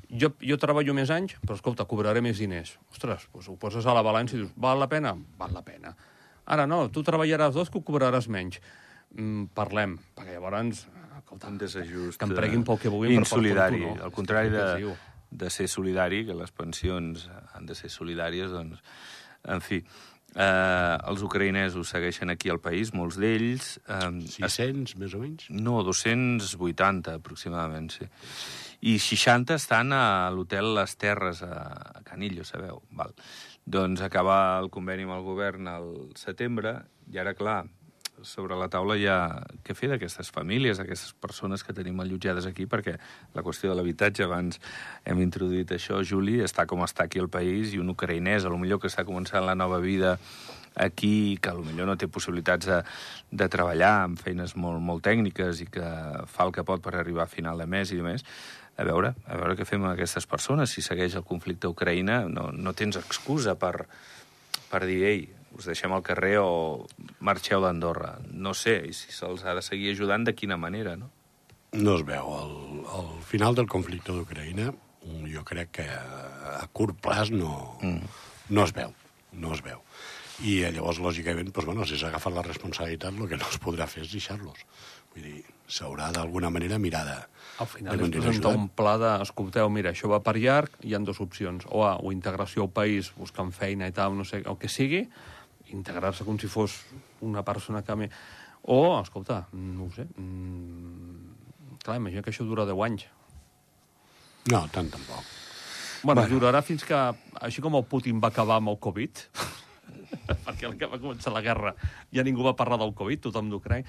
Jo, 0.07 0.31
jo 0.39 0.59
treballo 0.63 0.95
més 0.95 1.11
anys, 1.11 1.35
però 1.43 1.57
escolta, 1.59 1.87
cobraré 1.89 2.23
més 2.23 2.39
diners. 2.39 2.77
Ostres, 2.93 3.27
doncs 3.33 3.49
ho 3.51 3.57
poses 3.59 3.87
a 3.87 3.95
la 3.97 4.05
balança 4.07 4.37
i 4.37 4.43
dius, 4.43 4.53
val 4.57 4.79
la 4.79 4.89
pena? 4.91 5.17
Val 5.39 5.55
la 5.57 5.65
pena. 5.67 5.95
Ara 6.47 6.67
no, 6.71 6.85
tu 6.95 7.03
treballaràs 7.03 7.57
dos 7.57 7.73
que 7.73 7.81
ho 7.81 7.85
cobraràs 7.87 8.29
menys. 8.31 8.61
Mm, 9.17 9.51
parlem, 9.57 9.99
perquè 10.15 10.37
llavors... 10.37 10.87
Escolta, 11.17 11.49
Un 11.51 11.59
desajust... 11.59 12.21
que 12.21 12.27
em 12.29 12.35
preguin 12.37 12.63
pel 12.63 12.79
que 12.79 12.91
vulguin, 12.93 13.17
eh, 13.17 13.23
però 13.25 13.27
per 13.27 13.39
insolidari. 13.41 13.81
tu 13.83 13.87
no. 13.89 14.03
Al 14.07 14.13
contrari 14.15 14.51
de, 14.53 14.67
es 14.79 15.39
de 15.43 15.49
ser 15.51 15.67
solidari, 15.69 16.21
que 16.29 16.37
les 16.39 16.53
pensions 16.55 17.25
han 17.55 17.67
de 17.67 17.75
ser 17.75 17.91
solidàries, 17.91 18.53
doncs, 18.55 18.79
en 19.51 19.65
fi, 19.65 19.81
eh, 20.37 20.99
els 21.11 21.25
ucraïnesos 21.27 21.91
segueixen 21.91 22.31
aquí 22.31 22.53
al 22.53 22.61
país, 22.63 22.93
molts 22.95 23.19
d'ells... 23.19 23.73
Eh, 23.89 24.13
600, 24.37 24.95
més 25.03 25.17
o 25.19 25.23
menys? 25.25 25.49
no, 25.51 25.81
280 25.83 27.17
aproximadament, 27.19 27.91
sí. 27.97 28.07
I 28.81 28.99
60 29.01 29.57
estan 29.57 29.95
a 29.97 30.29
l'hotel 30.35 30.75
Les 30.77 30.97
Terres 31.01 31.43
a 31.43 32.03
Canillo, 32.05 32.45
sabeu? 32.45 32.83
Val. 32.93 33.15
Doncs 33.65 34.03
acabar 34.05 34.61
el 34.61 34.71
conveni 34.71 35.07
amb 35.09 35.17
el 35.17 35.25
govern 35.27 35.69
al 35.71 35.91
setembre 36.19 36.79
i 37.11 37.19
ara, 37.19 37.35
clar, 37.35 37.65
sobre 38.23 38.57
la 38.57 38.69
taula 38.73 38.97
hi 38.97 39.07
ha 39.11 39.19
què 39.65 39.75
fer 39.77 39.91
d'aquestes 39.91 40.31
famílies, 40.33 40.79
d'aquestes 40.79 41.15
persones 41.21 41.65
que 41.65 41.75
tenim 41.77 42.01
allotjades 42.01 42.47
aquí, 42.49 42.67
perquè 42.67 42.97
la 43.35 43.45
qüestió 43.45 43.71
de 43.71 43.77
l'habitatge, 43.77 44.25
abans 44.25 44.61
hem 45.05 45.21
introduït 45.25 45.73
això, 45.77 46.03
Juli, 46.03 46.41
està 46.45 46.67
com 46.67 46.85
està 46.85 47.07
aquí 47.07 47.21
al 47.21 47.31
país, 47.33 47.75
i 47.75 47.83
un 47.83 47.93
ucraïnès, 47.93 48.45
a 48.45 48.53
lo 48.53 48.61
millor 48.61 48.81
que 48.81 48.91
està 48.93 49.05
començant 49.05 49.45
la 49.45 49.57
nova 49.59 49.81
vida 49.85 50.17
aquí, 50.77 51.39
que 51.41 51.51
a 51.51 51.57
lo 51.57 51.65
millor 51.65 51.89
no 51.89 51.97
té 51.97 52.09
possibilitats 52.09 52.69
de, 52.69 52.83
de 53.33 53.49
treballar 53.53 53.95
amb 54.05 54.21
feines 54.21 54.57
molt, 54.57 54.81
molt 54.81 55.05
tècniques 55.05 55.65
i 55.65 55.71
que 55.73 55.89
fa 56.29 56.47
el 56.47 56.53
que 56.53 56.65
pot 56.69 56.85
per 56.85 56.95
arribar 56.95 57.25
a 57.25 57.33
final 57.33 57.59
de 57.59 57.67
mes 57.67 57.93
i 57.97 58.03
més, 58.05 58.25
a 58.77 58.85
veure, 58.85 59.15
a 59.25 59.39
veure 59.41 59.57
què 59.57 59.65
fem 59.69 59.83
amb 59.83 59.95
aquestes 59.95 60.29
persones. 60.29 60.75
Si 60.75 60.85
segueix 60.85 61.17
el 61.17 61.25
conflicte 61.25 61.69
a 61.69 61.73
Ucraïna, 61.73 62.23
no, 62.29 62.51
no 62.53 62.75
tens 62.77 62.99
excusa 63.01 63.57
per, 63.59 63.89
per 64.71 64.83
dir, 64.85 65.01
ei, 65.09 65.23
us 65.57 65.69
deixem 65.71 65.93
al 65.97 66.05
carrer 66.05 66.37
o 66.43 66.87
marxeu 67.25 67.65
d'Andorra. 67.65 68.17
No 68.33 68.53
sé, 68.55 68.79
i 68.91 68.93
si 68.97 69.15
se'ls 69.15 69.47
ha 69.47 69.57
de 69.57 69.65
seguir 69.65 69.95
ajudant, 69.95 70.27
de 70.29 70.37
quina 70.37 70.59
manera, 70.61 70.97
no? 71.01 71.09
No 71.77 71.97
es 71.97 72.05
veu. 72.09 72.29
Al, 72.37 72.53
al 72.99 73.09
final 73.27 73.57
del 73.57 73.69
conflicte 73.69 74.15
d'Ucraïna, 74.15 74.71
jo 75.33 75.43
crec 75.47 75.73
que 75.81 75.89
a 75.89 76.67
curt 76.73 77.01
plaç 77.03 77.33
no, 77.33 77.79
mm. 77.81 78.15
no 78.53 78.69
es 78.69 78.77
veu. 78.77 78.93
No 79.37 79.53
es 79.57 79.65
veu. 79.65 79.83
I 80.45 80.59
llavors, 80.69 81.01
lògicament, 81.01 81.49
doncs, 81.49 81.65
bueno, 81.65 81.87
si 81.89 81.97
s'ha 81.97 82.11
agafat 82.11 82.35
la 82.37 82.45
responsabilitat, 82.45 83.17
el 83.17 83.29
que 83.31 83.39
no 83.41 83.49
es 83.49 83.61
podrà 83.63 83.89
fer 83.89 84.05
és 84.05 84.13
deixar-los. 84.13 84.65
Vull 85.17 85.25
dir, 85.25 85.43
s'haurà 85.67 86.13
d'alguna 86.13 86.53
manera 86.53 86.79
mirar 86.79 87.03
de, 87.09 87.17
al 87.57 87.69
final 87.71 88.03
és 88.05 88.11
presentar 88.13 88.53
un 88.53 88.67
pla 88.69 88.97
de, 89.01 89.11
escolteu, 89.25 89.71
mira, 89.73 89.95
això 89.95 90.11
va 90.13 90.21
per 90.25 90.35
llarg, 90.37 90.75
hi 90.85 90.93
han 90.97 91.07
dues 91.09 91.23
opcions. 91.25 91.65
O 91.73 91.87
A, 91.89 91.95
o 91.97 92.13
integració 92.13 92.67
al 92.67 92.73
país, 92.75 93.09
buscant 93.17 93.53
feina 93.57 93.89
i 93.89 93.95
tal, 93.97 94.17
no 94.19 94.27
sé, 94.29 94.43
el 94.45 94.59
que 94.61 94.69
sigui, 94.69 95.07
integrar-se 95.73 96.27
com 96.27 96.37
si 96.39 96.51
fos 96.53 96.83
una 97.25 97.45
persona 97.47 97.83
que... 97.83 97.97
Me... 97.97 98.11
O, 98.69 98.99
escolta, 99.01 99.47
no 99.55 99.87
ho 99.87 99.93
sé, 99.95 100.05
mm, 100.05 101.79
clar, 101.85 101.97
imagina 102.01 102.25
que 102.27 102.35
això 102.35 102.45
dura 102.45 102.67
10 102.69 102.83
anys. 102.89 103.07
No, 104.53 104.67
tant 104.75 104.91
tampoc. 104.93 105.33
Bueno, 106.03 106.21
bueno, 106.21 106.29
durarà 106.35 106.61
fins 106.67 106.85
que, 106.85 106.99
així 107.41 107.65
com 107.65 107.79
el 107.79 107.87
Putin 107.89 108.21
va 108.23 108.29
acabar 108.35 108.61
amb 108.61 108.75
el 108.75 108.81
Covid, 108.83 109.25
perquè 110.45 110.69
el 110.69 110.77
que 110.77 110.91
va 110.91 111.01
començar 111.01 111.33
la 111.33 111.43
guerra 111.47 111.73
ja 112.13 112.27
ningú 112.27 112.45
va 112.45 112.57
parlar 112.59 112.79
del 112.83 112.93
Covid, 112.99 113.25
tothom 113.31 113.49
d'Ucraïna, 113.55 113.89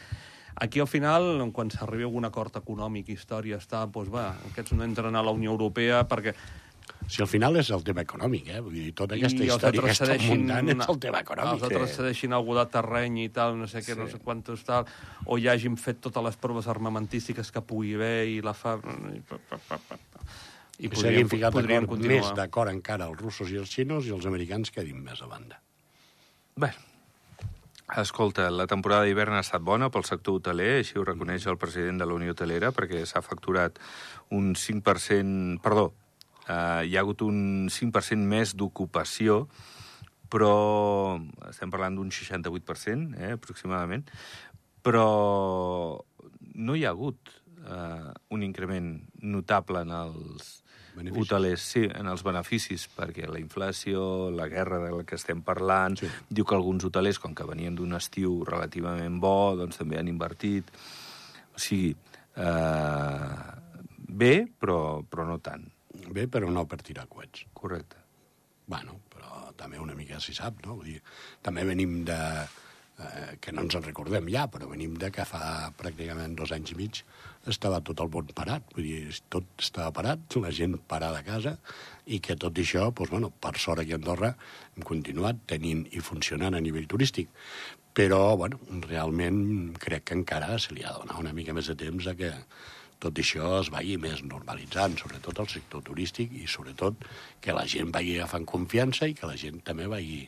Aquí, 0.60 0.80
al 0.82 0.88
final, 0.90 1.36
quan 1.54 1.70
s'arribi 1.70 2.02
a 2.02 2.08
algun 2.10 2.26
acord 2.26 2.56
econòmic, 2.58 3.12
història, 3.14 3.60
està, 3.62 3.84
doncs 3.94 4.10
va, 4.10 4.32
aquests 4.50 4.74
no 4.74 4.88
entren 4.88 5.14
a 5.14 5.22
la 5.22 5.34
Unió 5.36 5.52
Europea 5.54 6.02
perquè... 6.10 6.34
Si 7.08 7.22
al 7.22 7.30
final 7.30 7.60
és 7.62 7.70
el 7.72 7.84
tema 7.86 8.02
econòmic, 8.02 8.50
eh? 8.50 8.62
Vull 8.66 8.74
dir, 8.74 8.88
tota 8.98 9.14
aquesta 9.16 9.46
I 9.46 9.52
història 9.52 9.84
que 9.86 9.94
està 9.94 10.16
muntant 10.24 10.72
és 10.74 10.90
el 10.90 11.00
tema 11.04 11.22
econòmic. 11.22 11.60
Els 11.60 11.68
altres 11.68 11.94
cedeixin 12.00 12.34
algú 12.34 12.58
de 12.58 12.66
terreny 12.74 13.20
i 13.22 13.28
tal, 13.36 13.54
no 13.60 13.70
sé 13.70 13.84
què, 13.86 13.94
sí. 13.94 14.00
no 14.02 14.10
sé 14.10 14.18
quantos 14.24 14.66
tal, 14.66 14.90
o 15.30 15.38
ja 15.38 15.54
hagin 15.54 15.78
fet 15.78 16.02
totes 16.04 16.26
les 16.26 16.42
proves 16.42 16.68
armamentístiques 16.74 17.54
que 17.54 17.62
pugui 17.62 17.94
haver 18.00 18.26
i 18.34 18.42
la 18.42 18.58
fa... 18.58 18.80
I, 18.82 19.22
I 20.86 20.92
podríem, 20.94 21.30
ficat 21.30 21.54
podríem 21.54 21.86
continuar. 21.90 22.18
més 22.18 22.34
d'acord 22.38 22.74
encara 22.74 23.06
els 23.10 23.22
russos 23.22 23.54
i 23.54 23.62
els 23.62 23.70
xinos 23.70 24.10
i 24.10 24.14
els 24.18 24.26
americans 24.30 24.74
quedin 24.74 25.00
més 25.06 25.22
a 25.22 25.30
banda. 25.30 25.62
Bé, 26.58 26.74
Escolta, 27.96 28.50
la 28.51 28.65
temporada 28.67 29.06
d'hivern 29.08 29.38
ha 29.38 29.46
estat 29.46 29.63
bona 29.63 29.88
pel 29.88 30.03
sector 30.03 30.41
hoteler, 30.41 30.82
així 30.82 31.00
ho 31.00 31.06
reconeix 31.08 31.46
el 31.48 31.56
president 31.58 32.01
de 32.01 32.08
la 32.10 32.17
Unió 32.17 32.34
Hotelera, 32.34 32.74
perquè 32.75 33.06
s'ha 33.08 33.22
facturat 33.24 33.79
un 34.36 34.51
5%... 34.60 35.62
Perdó, 35.63 35.86
eh, 36.50 36.84
hi 36.84 36.98
ha 36.98 37.06
hagut 37.06 37.24
un 37.24 37.70
5% 37.72 38.27
més 38.27 38.51
d'ocupació, 38.60 39.46
però 40.27 40.51
estem 41.48 41.72
parlant 41.72 41.96
d'un 41.96 42.12
68%, 42.12 43.15
eh, 43.24 43.32
aproximadament, 43.38 44.03
però 44.84 45.08
no 46.60 46.75
hi 46.75 46.84
ha 46.84 46.91
hagut 46.91 47.32
eh, 47.63 48.12
un 48.36 48.44
increment 48.44 48.98
notable 49.24 49.88
en 49.88 49.96
els, 49.96 50.58
beneficis. 50.98 51.24
hotelers, 51.24 51.68
sí, 51.75 51.84
en 51.88 52.10
els 52.12 52.24
beneficis, 52.25 52.88
perquè 52.98 53.30
la 53.30 53.39
inflació, 53.42 54.30
la 54.34 54.50
guerra 54.51 54.82
de 54.84 54.92
la 54.96 55.06
que 55.08 55.18
estem 55.20 55.44
parlant, 55.46 55.98
sí. 56.01 56.10
diu 56.30 56.48
que 56.48 56.58
alguns 56.58 56.88
hotelers, 56.89 57.22
com 57.24 57.36
que 57.38 57.48
venien 57.48 57.77
d'un 57.77 57.96
estiu 57.98 58.42
relativament 58.48 59.22
bo, 59.24 59.56
doncs 59.60 59.80
també 59.80 60.01
han 60.01 60.12
invertit. 60.12 60.74
O 61.54 61.62
sigui, 61.62 61.94
eh, 62.36 63.32
bé, 64.08 64.34
però, 64.60 65.04
però 65.08 65.27
no 65.30 65.39
tant. 65.44 65.66
Bé, 66.13 66.27
però 66.27 66.51
no 66.54 66.66
per 66.70 66.82
tirar 66.86 67.08
coets. 67.10 67.48
Correcte. 67.54 68.04
Bueno, 68.68 69.00
però 69.12 69.51
també 69.58 69.80
una 69.80 69.95
mica 69.95 70.19
s'hi 70.19 70.36
sap, 70.36 70.63
no? 70.65 70.78
Vull 70.80 70.93
dir, 70.93 71.02
també 71.41 71.63
venim 71.67 72.02
de 72.08 72.19
eh, 73.00 73.38
que 73.41 73.54
no 73.54 73.63
ens 73.65 73.78
en 73.78 73.86
recordem 73.86 74.28
ja, 74.34 74.48
però 74.52 74.69
venim 74.69 74.98
de 75.00 75.10
que 75.13 75.26
fa 75.28 75.72
pràcticament 75.78 76.36
dos 76.38 76.54
anys 76.56 76.74
i 76.74 76.80
mig 76.80 77.02
estava 77.52 77.80
tot 77.86 78.02
el 78.04 78.12
món 78.14 78.30
parat, 78.38 78.66
vull 78.76 78.86
dir, 78.88 79.16
tot 79.34 79.48
estava 79.64 79.92
parat, 79.96 80.38
la 80.44 80.54
gent 80.54 80.78
parada 80.90 81.22
a 81.22 81.26
casa, 81.26 81.58
i 82.06 82.22
que 82.24 82.38
tot 82.40 82.58
això, 82.62 82.88
doncs, 82.92 83.12
bueno, 83.12 83.32
per 83.32 83.56
sort 83.60 83.84
aquí 83.84 83.96
a 83.96 84.00
Andorra, 84.00 84.34
hem 84.76 84.86
continuat 84.88 85.44
tenint 85.50 85.86
i 85.92 86.04
funcionant 86.04 86.56
a 86.56 86.64
nivell 86.64 86.88
turístic. 86.88 87.30
Però, 87.98 88.38
bueno, 88.38 88.60
realment 88.86 89.76
crec 89.82 90.10
que 90.10 90.18
encara 90.20 90.60
se 90.62 90.76
li 90.76 90.86
ha 90.86 90.94
de 90.94 91.04
donar 91.04 91.22
una 91.24 91.34
mica 91.34 91.56
més 91.58 91.70
de 91.72 91.76
temps 91.80 92.08
a 92.08 92.14
que 92.18 92.32
tot 93.02 93.20
això 93.22 93.58
es 93.60 93.72
vagi 93.74 93.98
més 94.02 94.24
normalitzant, 94.26 94.98
sobretot 94.98 95.42
el 95.44 95.50
sector 95.52 95.84
turístic 95.86 96.34
i 96.38 96.46
sobretot 96.50 97.04
que 97.42 97.54
la 97.58 97.66
gent 97.70 97.92
vagi 97.94 98.18
agafant 98.18 98.46
confiança 98.50 99.10
i 99.10 99.18
que 99.18 99.30
la 99.30 99.38
gent 99.38 99.62
també 99.66 99.90
vagi, 99.90 100.24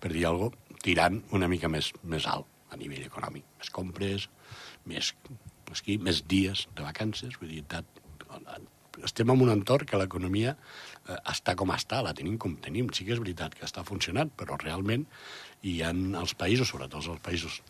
per 0.00 0.12
dir 0.14 0.26
alguna 0.26 0.50
cosa, 0.50 0.78
tirant 0.80 1.20
una 1.36 1.48
mica 1.52 1.68
més, 1.68 1.90
més 2.08 2.26
alt 2.26 2.46
a 2.72 2.78
nivell 2.80 3.04
econòmic. 3.04 3.44
Més 3.60 3.70
compres, 3.74 4.28
més 4.88 5.12
aquí, 5.74 5.98
més 6.02 6.24
dies 6.26 6.66
de 6.74 6.82
vacances, 6.82 7.38
vull 7.40 7.54
dir, 7.54 7.64
dat, 7.70 7.86
estem 9.04 9.30
en 9.30 9.42
un 9.42 9.52
entorn 9.52 9.86
que 9.88 9.98
l'economia 10.00 10.54
eh, 10.54 11.18
està 11.32 11.54
com 11.58 11.72
està, 11.74 12.02
la 12.04 12.14
tenim 12.16 12.38
com 12.40 12.56
tenim. 12.62 12.90
Sí 12.94 13.06
que 13.06 13.14
és 13.16 13.22
veritat 13.22 13.54
que 13.56 13.66
està 13.66 13.84
funcionant, 13.86 14.30
però 14.36 14.58
realment 14.60 15.06
hi 15.62 15.80
ha 15.84 15.92
els 15.92 16.34
països, 16.38 16.70
sobretot 16.72 17.06
els 17.06 17.22
països 17.24 17.60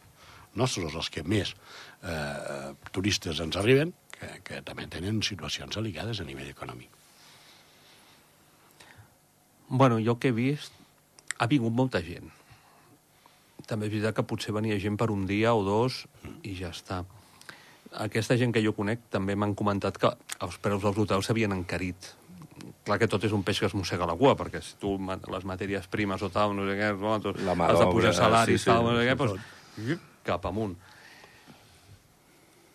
nostres, 0.58 0.94
els 0.94 1.10
que 1.12 1.22
més 1.22 1.54
eh, 2.02 2.72
turistes 2.94 3.40
ens 3.42 3.58
arriben, 3.60 3.92
que, 4.16 4.32
que 4.44 4.62
també 4.66 4.88
tenen 4.90 5.22
situacions 5.26 5.78
delicades 5.78 6.20
a 6.20 6.26
nivell 6.28 6.50
econòmic. 6.50 6.90
Bueno, 9.70 10.00
jo 10.02 10.16
que 10.18 10.32
he 10.32 10.34
vist, 10.34 10.74
ha 11.38 11.46
vingut 11.46 11.72
molta 11.72 12.02
gent. 12.02 12.26
També 13.70 13.86
és 13.86 13.92
veritat 13.92 14.16
que 14.16 14.26
potser 14.26 14.52
venia 14.56 14.80
gent 14.82 14.96
per 14.98 15.12
un 15.14 15.28
dia 15.28 15.54
o 15.54 15.62
dos 15.62 16.02
i 16.42 16.56
ja 16.58 16.72
està 16.74 17.04
aquesta 18.05 18.37
gent 18.38 18.53
que 18.55 18.62
jo 18.62 18.72
conec 18.76 19.03
també 19.11 19.35
m'han 19.37 19.55
comentat 19.59 19.98
que 19.98 20.11
els 20.44 20.59
preus 20.62 20.83
dels 20.85 20.98
hotels 20.98 21.26
s'havien 21.26 21.53
encarit. 21.55 22.12
Clar 22.87 22.98
que 23.00 23.09
tot 23.11 23.24
és 23.26 23.33
un 23.37 23.42
peix 23.44 23.61
que 23.61 23.68
es 23.68 23.74
mossega 23.74 24.09
la 24.09 24.16
cua, 24.16 24.37
perquè 24.38 24.61
si 24.64 24.76
tu 24.81 24.94
les 25.00 25.44
matèries 25.48 25.88
primes 25.90 26.22
o 26.22 26.31
tal, 26.33 26.55
no 26.57 26.66
sé 26.68 26.76
què, 26.79 26.92
no, 26.96 27.16
tu, 27.22 27.35
la 27.44 27.57
has 27.66 27.81
de 27.81 27.88
pujar 27.90 28.14
salaris, 28.14 28.61
sí, 28.61 28.64
sí, 28.64 28.70
tal, 28.70 28.87
no 28.87 28.94
sé 28.96 29.09
què, 29.09 29.16
doncs, 29.18 30.07
cap 30.24 30.46
amunt. 30.46 30.76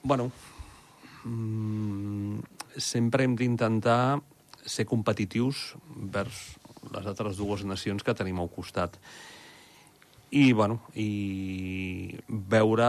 Bueno, 0.06 0.30
mmm, 1.24 2.42
sempre 2.78 3.26
hem 3.26 3.36
d'intentar 3.40 4.20
ser 4.66 4.86
competitius 4.90 5.74
vers 6.14 6.58
les 6.94 7.08
altres 7.10 7.38
dues 7.38 7.64
nacions 7.66 8.04
que 8.06 8.14
tenim 8.18 8.40
al 8.42 8.52
costat 8.54 9.00
i, 10.36 10.52
bueno, 10.52 10.82
i 11.00 12.12
veure, 12.28 12.88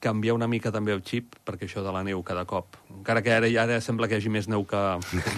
canviar 0.00 0.32
una 0.38 0.46
mica 0.48 0.70
també 0.72 0.94
el 0.94 1.02
xip, 1.04 1.34
perquè 1.44 1.66
això 1.68 1.82
de 1.84 1.92
la 1.92 2.00
neu 2.06 2.22
cada 2.24 2.46
cop, 2.48 2.78
encara 2.94 3.20
que 3.24 3.34
ara, 3.34 3.50
ara 3.60 3.76
sembla 3.84 4.08
que 4.08 4.16
hi 4.16 4.22
hagi 4.22 4.32
més 4.32 4.48
neu 4.48 4.64
que, 4.68 4.80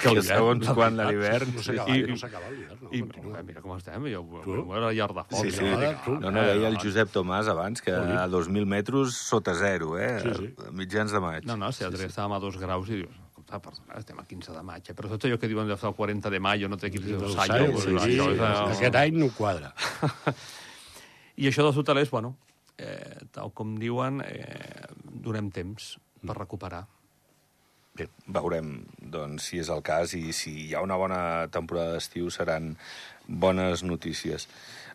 que 0.05 0.13
l'hivern. 0.15 0.29
Segons 0.29 0.71
quan 0.79 1.01
de 1.01 1.09
l'hivern. 1.09 1.51
No 1.57 1.65
s'acaba 1.65 1.89
no 1.91 2.55
l'hivern, 2.55 2.85
no. 2.85 2.93
I, 2.95 3.03
mira 3.49 3.65
com 3.65 3.75
estem, 3.75 4.07
jo, 4.13 4.23
tu? 4.45 4.61
la 4.71 4.93
llar 4.95 5.11
de 5.17 5.25
foc. 5.25 5.41
Sí, 5.41 5.51
sí. 5.57 5.67
No, 5.67 6.21
no, 6.21 6.31
no, 6.37 6.45
deia 6.53 6.71
el 6.71 6.79
Josep 6.85 7.11
Tomàs 7.17 7.51
abans 7.51 7.83
que 7.83 7.99
a 7.99 8.29
2.000 8.31 8.71
metres 8.71 9.19
sota 9.19 9.57
zero, 9.59 9.97
eh? 9.99 10.21
Sí, 10.23 10.37
sí. 10.39 10.71
Mitjans 10.85 11.19
de 11.19 11.25
maig. 11.27 11.51
No, 11.51 11.59
no, 11.59 11.73
si 11.75 11.83
sí, 11.83 11.91
sí. 11.97 12.07
estàvem 12.13 12.39
a 12.39 12.41
dos 12.47 12.63
graus 12.63 12.95
i 12.95 13.03
dius, 13.03 13.19
ah, 13.51 13.59
perdona, 13.59 13.99
estem 13.99 14.23
a 14.23 14.29
15 14.31 14.55
de 14.55 14.65
maig, 14.71 14.87
eh? 14.87 14.95
però 14.95 15.11
tot 15.11 15.27
allò 15.27 15.43
que 15.43 15.51
diuen 15.51 15.67
de 15.67 15.75
el 15.75 15.99
40 15.99 16.31
de 16.31 16.45
maig 16.47 16.71
no 16.71 16.79
té 16.79 16.95
15 16.95 17.19
de 17.27 17.35
maig. 17.35 17.59
Sí, 17.75 17.99
sí, 17.99 18.19
sí, 18.23 18.41
aquest 18.79 19.03
any 19.03 19.19
no 19.19 19.35
quadra. 19.35 19.75
I 21.41 21.49
això 21.49 21.65
dels 21.65 21.79
hotelers, 21.81 22.11
bueno, 22.13 22.35
eh, 22.77 23.25
tal 23.33 23.55
com 23.57 23.77
diuen, 23.81 24.21
eh, 24.21 24.89
donem 25.25 25.49
temps 25.51 25.95
per 26.21 26.37
recuperar. 26.37 26.85
Bé, 27.97 28.07
veurem 28.29 28.75
doncs, 29.01 29.49
si 29.49 29.59
és 29.59 29.71
el 29.73 29.81
cas 29.83 30.13
i 30.15 30.35
si 30.37 30.53
hi 30.67 30.75
ha 30.75 30.83
una 30.85 30.99
bona 31.01 31.49
temporada 31.53 31.97
d'estiu 31.97 32.29
seran 32.31 32.75
bones 33.27 33.83
notícies. 33.83 34.47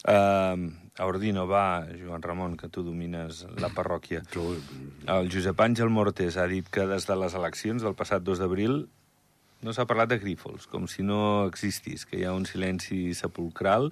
Uh, 0.06 0.70
a 1.02 1.08
Ordino 1.10 1.48
va, 1.50 1.88
Joan 1.98 2.22
Ramon, 2.22 2.56
que 2.62 2.70
tu 2.70 2.84
domines 2.86 3.42
la 3.60 3.72
parròquia. 3.74 4.22
El 5.12 5.32
Josep 5.34 5.60
Àngel 5.66 5.90
Mortés 5.90 6.38
ha 6.38 6.46
dit 6.48 6.70
que 6.70 6.86
des 6.88 7.10
de 7.10 7.18
les 7.20 7.36
eleccions 7.36 7.84
del 7.84 7.98
passat 7.98 8.24
2 8.24 8.44
d'abril 8.44 8.86
no 9.66 9.74
s'ha 9.74 9.88
parlat 9.90 10.12
de 10.14 10.20
Grífols, 10.22 10.70
com 10.70 10.86
si 10.88 11.04
no 11.04 11.48
existís, 11.50 12.06
que 12.06 12.20
hi 12.20 12.26
ha 12.26 12.36
un 12.38 12.46
silenci 12.46 13.16
sepulcral 13.18 13.90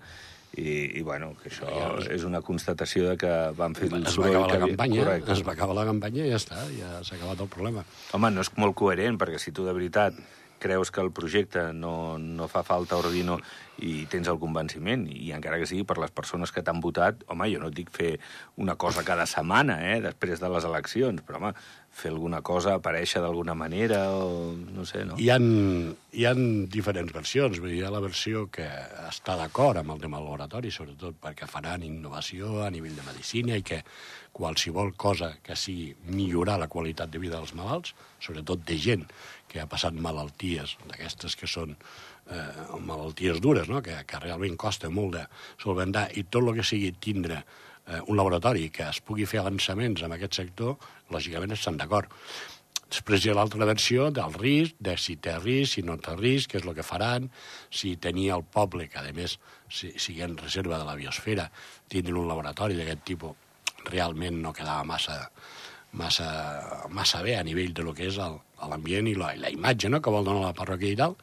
i, 0.58 1.00
i 1.00 1.02
bueno, 1.02 1.32
que 1.42 1.50
això 1.50 1.66
ja, 1.66 1.88
és 2.14 2.26
una 2.28 2.44
constatació 2.46 3.10
de 3.10 3.18
que 3.18 3.34
van 3.58 3.74
fer 3.78 3.90
el 3.90 4.06
soroll... 4.06 4.10
Es 4.10 4.18
va 4.20 4.28
acabar 4.30 4.52
la 4.52 4.68
campanya, 4.68 5.02
correcte. 5.02 5.34
es 5.34 5.44
va 5.48 5.56
acabar 5.58 5.78
la 5.80 5.86
campanya 5.90 6.28
i 6.28 6.30
ja 6.30 6.40
està, 6.42 6.62
ja 6.78 6.92
s'ha 7.02 7.18
acabat 7.18 7.42
el 7.46 7.50
problema. 7.56 7.86
Home, 8.14 8.32
no 8.36 8.46
és 8.46 8.54
molt 8.62 8.78
coherent, 8.78 9.18
perquè 9.22 9.42
si 9.42 9.56
tu 9.56 9.66
de 9.66 9.74
veritat 9.74 10.20
creus 10.64 10.92
que 10.92 11.04
el 11.04 11.12
projecte 11.12 11.68
no, 11.76 12.18
no 12.18 12.48
fa 12.48 12.64
falta 12.64 12.98
ordino 12.98 13.38
i 13.84 14.06
tens 14.08 14.30
el 14.30 14.40
convenciment, 14.40 15.08
i 15.10 15.32
encara 15.36 15.58
que 15.60 15.68
sigui 15.68 15.84
per 15.88 15.98
les 16.00 16.14
persones 16.14 16.54
que 16.54 16.64
t'han 16.64 16.82
votat, 16.84 17.24
home, 17.28 17.50
jo 17.52 17.60
no 17.60 17.72
et 17.72 17.78
dic 17.78 17.90
fer 17.94 18.12
una 18.62 18.78
cosa 18.80 19.04
cada 19.04 19.26
setmana, 19.30 19.80
eh, 19.92 19.98
després 20.04 20.40
de 20.40 20.52
les 20.54 20.68
eleccions, 20.70 21.24
però, 21.26 21.42
home, 21.42 21.54
fer 21.94 22.10
alguna 22.10 22.42
cosa, 22.42 22.78
aparèixer 22.78 23.22
d'alguna 23.22 23.54
manera, 23.58 24.08
o 24.18 24.54
no 24.54 24.86
sé, 24.90 25.04
no? 25.06 25.18
Hi 25.22 25.30
han, 25.30 25.46
hi 26.14 26.26
han 26.26 26.42
diferents 26.74 27.14
versions. 27.14 27.60
Vull 27.62 27.70
dir, 27.70 27.84
hi 27.84 27.86
ha 27.86 27.94
la 27.94 28.02
versió 28.02 28.48
que 28.54 28.66
està 29.06 29.38
d'acord 29.38 29.78
amb 29.82 29.94
el 29.94 30.02
tema 30.02 30.18
del 30.18 30.30
laboratori, 30.32 30.74
sobretot 30.74 31.20
perquè 31.22 31.50
faran 31.50 31.86
innovació 31.86 32.64
a 32.66 32.72
nivell 32.74 32.98
de 32.98 33.06
medicina 33.06 33.60
i 33.60 33.66
que 33.66 33.84
qualsevol 34.34 34.96
cosa 34.98 35.36
que 35.46 35.56
sigui 35.60 35.92
millorar 36.10 36.58
la 36.58 36.72
qualitat 36.72 37.14
de 37.14 37.22
vida 37.22 37.38
dels 37.38 37.54
malalts, 37.54 37.94
sobretot 38.18 38.66
de 38.66 38.80
gent 38.82 39.06
que 39.54 39.62
ha 39.62 39.70
passat 39.70 39.94
malalties 39.94 40.76
d'aquestes 40.90 41.38
que 41.38 41.50
són 41.50 41.76
eh, 41.76 42.48
malalties 42.82 43.42
dures, 43.44 43.70
no? 43.70 43.84
que, 43.86 44.00
que 44.10 44.24
realment 44.24 44.58
costa 44.58 44.90
molt 44.90 45.20
de 45.20 45.28
solventar, 45.62 46.10
i 46.18 46.26
tot 46.26 46.42
el 46.44 46.58
que 46.58 46.66
sigui 46.66 46.92
tindre 46.98 47.44
eh, 47.44 48.02
un 48.08 48.18
laboratori 48.18 48.70
que 48.74 48.90
es 48.90 49.00
pugui 49.06 49.30
fer 49.30 49.44
avançaments 49.44 50.04
en 50.04 50.18
aquest 50.18 50.42
sector, 50.42 50.76
lògicament 51.14 51.56
estan 51.56 51.78
d'acord. 51.78 52.12
Després 52.94 53.24
hi 53.26 53.32
ha 53.32 53.38
l'altra 53.38 53.66
versió 53.66 54.12
del 54.14 54.36
risc, 54.38 54.76
de 54.86 54.94
si 55.02 55.16
té 55.18 55.34
risc, 55.40 55.80
si 55.80 55.84
no 55.86 55.96
té 55.98 56.14
risc, 56.20 56.52
què 56.52 56.60
és 56.60 56.68
el 56.68 56.76
que 56.78 56.86
faran, 56.86 57.30
si 57.74 57.96
tenia 57.98 58.36
el 58.38 58.46
poble, 58.46 58.86
que 58.90 59.02
a 59.02 59.14
més 59.18 59.40
si, 59.66 59.90
sigui 59.98 60.22
en 60.22 60.38
reserva 60.38 60.78
de 60.78 60.86
la 60.86 60.98
biosfera, 61.00 61.48
tindre 61.90 62.14
un 62.22 62.30
laboratori 62.30 62.78
d'aquest 62.78 63.02
tipus, 63.10 63.40
realment 63.90 64.38
no 64.44 64.54
quedava 64.54 64.86
massa, 64.86 65.18
massa, 65.94 66.88
massa 66.90 67.22
bé 67.24 67.38
a 67.38 67.44
nivell 67.46 67.74
de 67.74 67.86
lo 67.86 67.94
que 67.94 68.08
és 68.10 68.18
l'ambient 68.18 69.08
i 69.10 69.16
la, 69.18 69.34
la 69.40 69.52
imatge 69.54 69.92
no?, 69.92 70.02
que 70.02 70.14
vol 70.14 70.26
donar 70.26 70.48
la 70.48 70.58
parròquia 70.58 70.94
i 70.94 71.00
tal. 71.00 71.18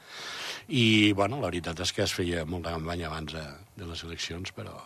I, 0.70 1.12
bueno, 1.18 1.40
la 1.42 1.50
veritat 1.50 1.82
és 1.82 1.92
que 1.92 2.04
es 2.06 2.14
feia 2.14 2.44
molta 2.46 2.74
campanya 2.76 3.08
abans 3.10 3.34
de, 3.34 3.44
de 3.76 3.90
les 3.90 4.04
eleccions, 4.06 4.54
però... 4.56 4.76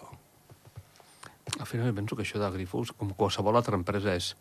Al 1.61 1.69
final 1.69 1.93
penso 1.93 2.17
que 2.17 2.25
això 2.25 2.41
de 2.41 2.49
Grifos, 2.55 2.95
com 2.97 3.13
qualsevol 3.13 3.59
altra 3.59 3.77
empresa, 3.77 4.15
és 4.17 4.33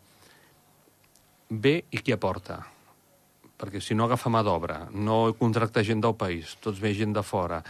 bé 1.50 1.82
i 1.92 2.00
qui 2.00 2.14
aporta. 2.16 2.62
Perquè 3.60 3.82
si 3.84 3.94
no 3.94 4.08
agafa 4.08 4.32
mà 4.32 4.40
d'obra, 4.42 4.86
no 4.90 5.34
contracta 5.38 5.84
gent 5.84 6.00
del 6.02 6.16
país, 6.18 6.56
tots 6.64 6.80
ve 6.80 6.94
gent 6.96 7.12
de 7.14 7.22
fora, 7.22 7.60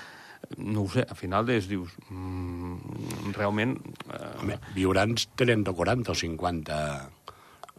no 0.59 0.85
ho 0.85 0.89
sé, 0.93 1.03
al 1.03 1.19
final 1.19 1.51
és, 1.51 1.67
dius, 1.69 1.93
mm, 2.09 3.35
realment... 3.35 3.75
Eh... 4.07 4.23
Home, 4.45 4.61
viuran 4.77 5.19
30 5.19 5.75
o 5.75 5.77
40 5.83 6.15
o 6.15 6.19
50 6.23 6.81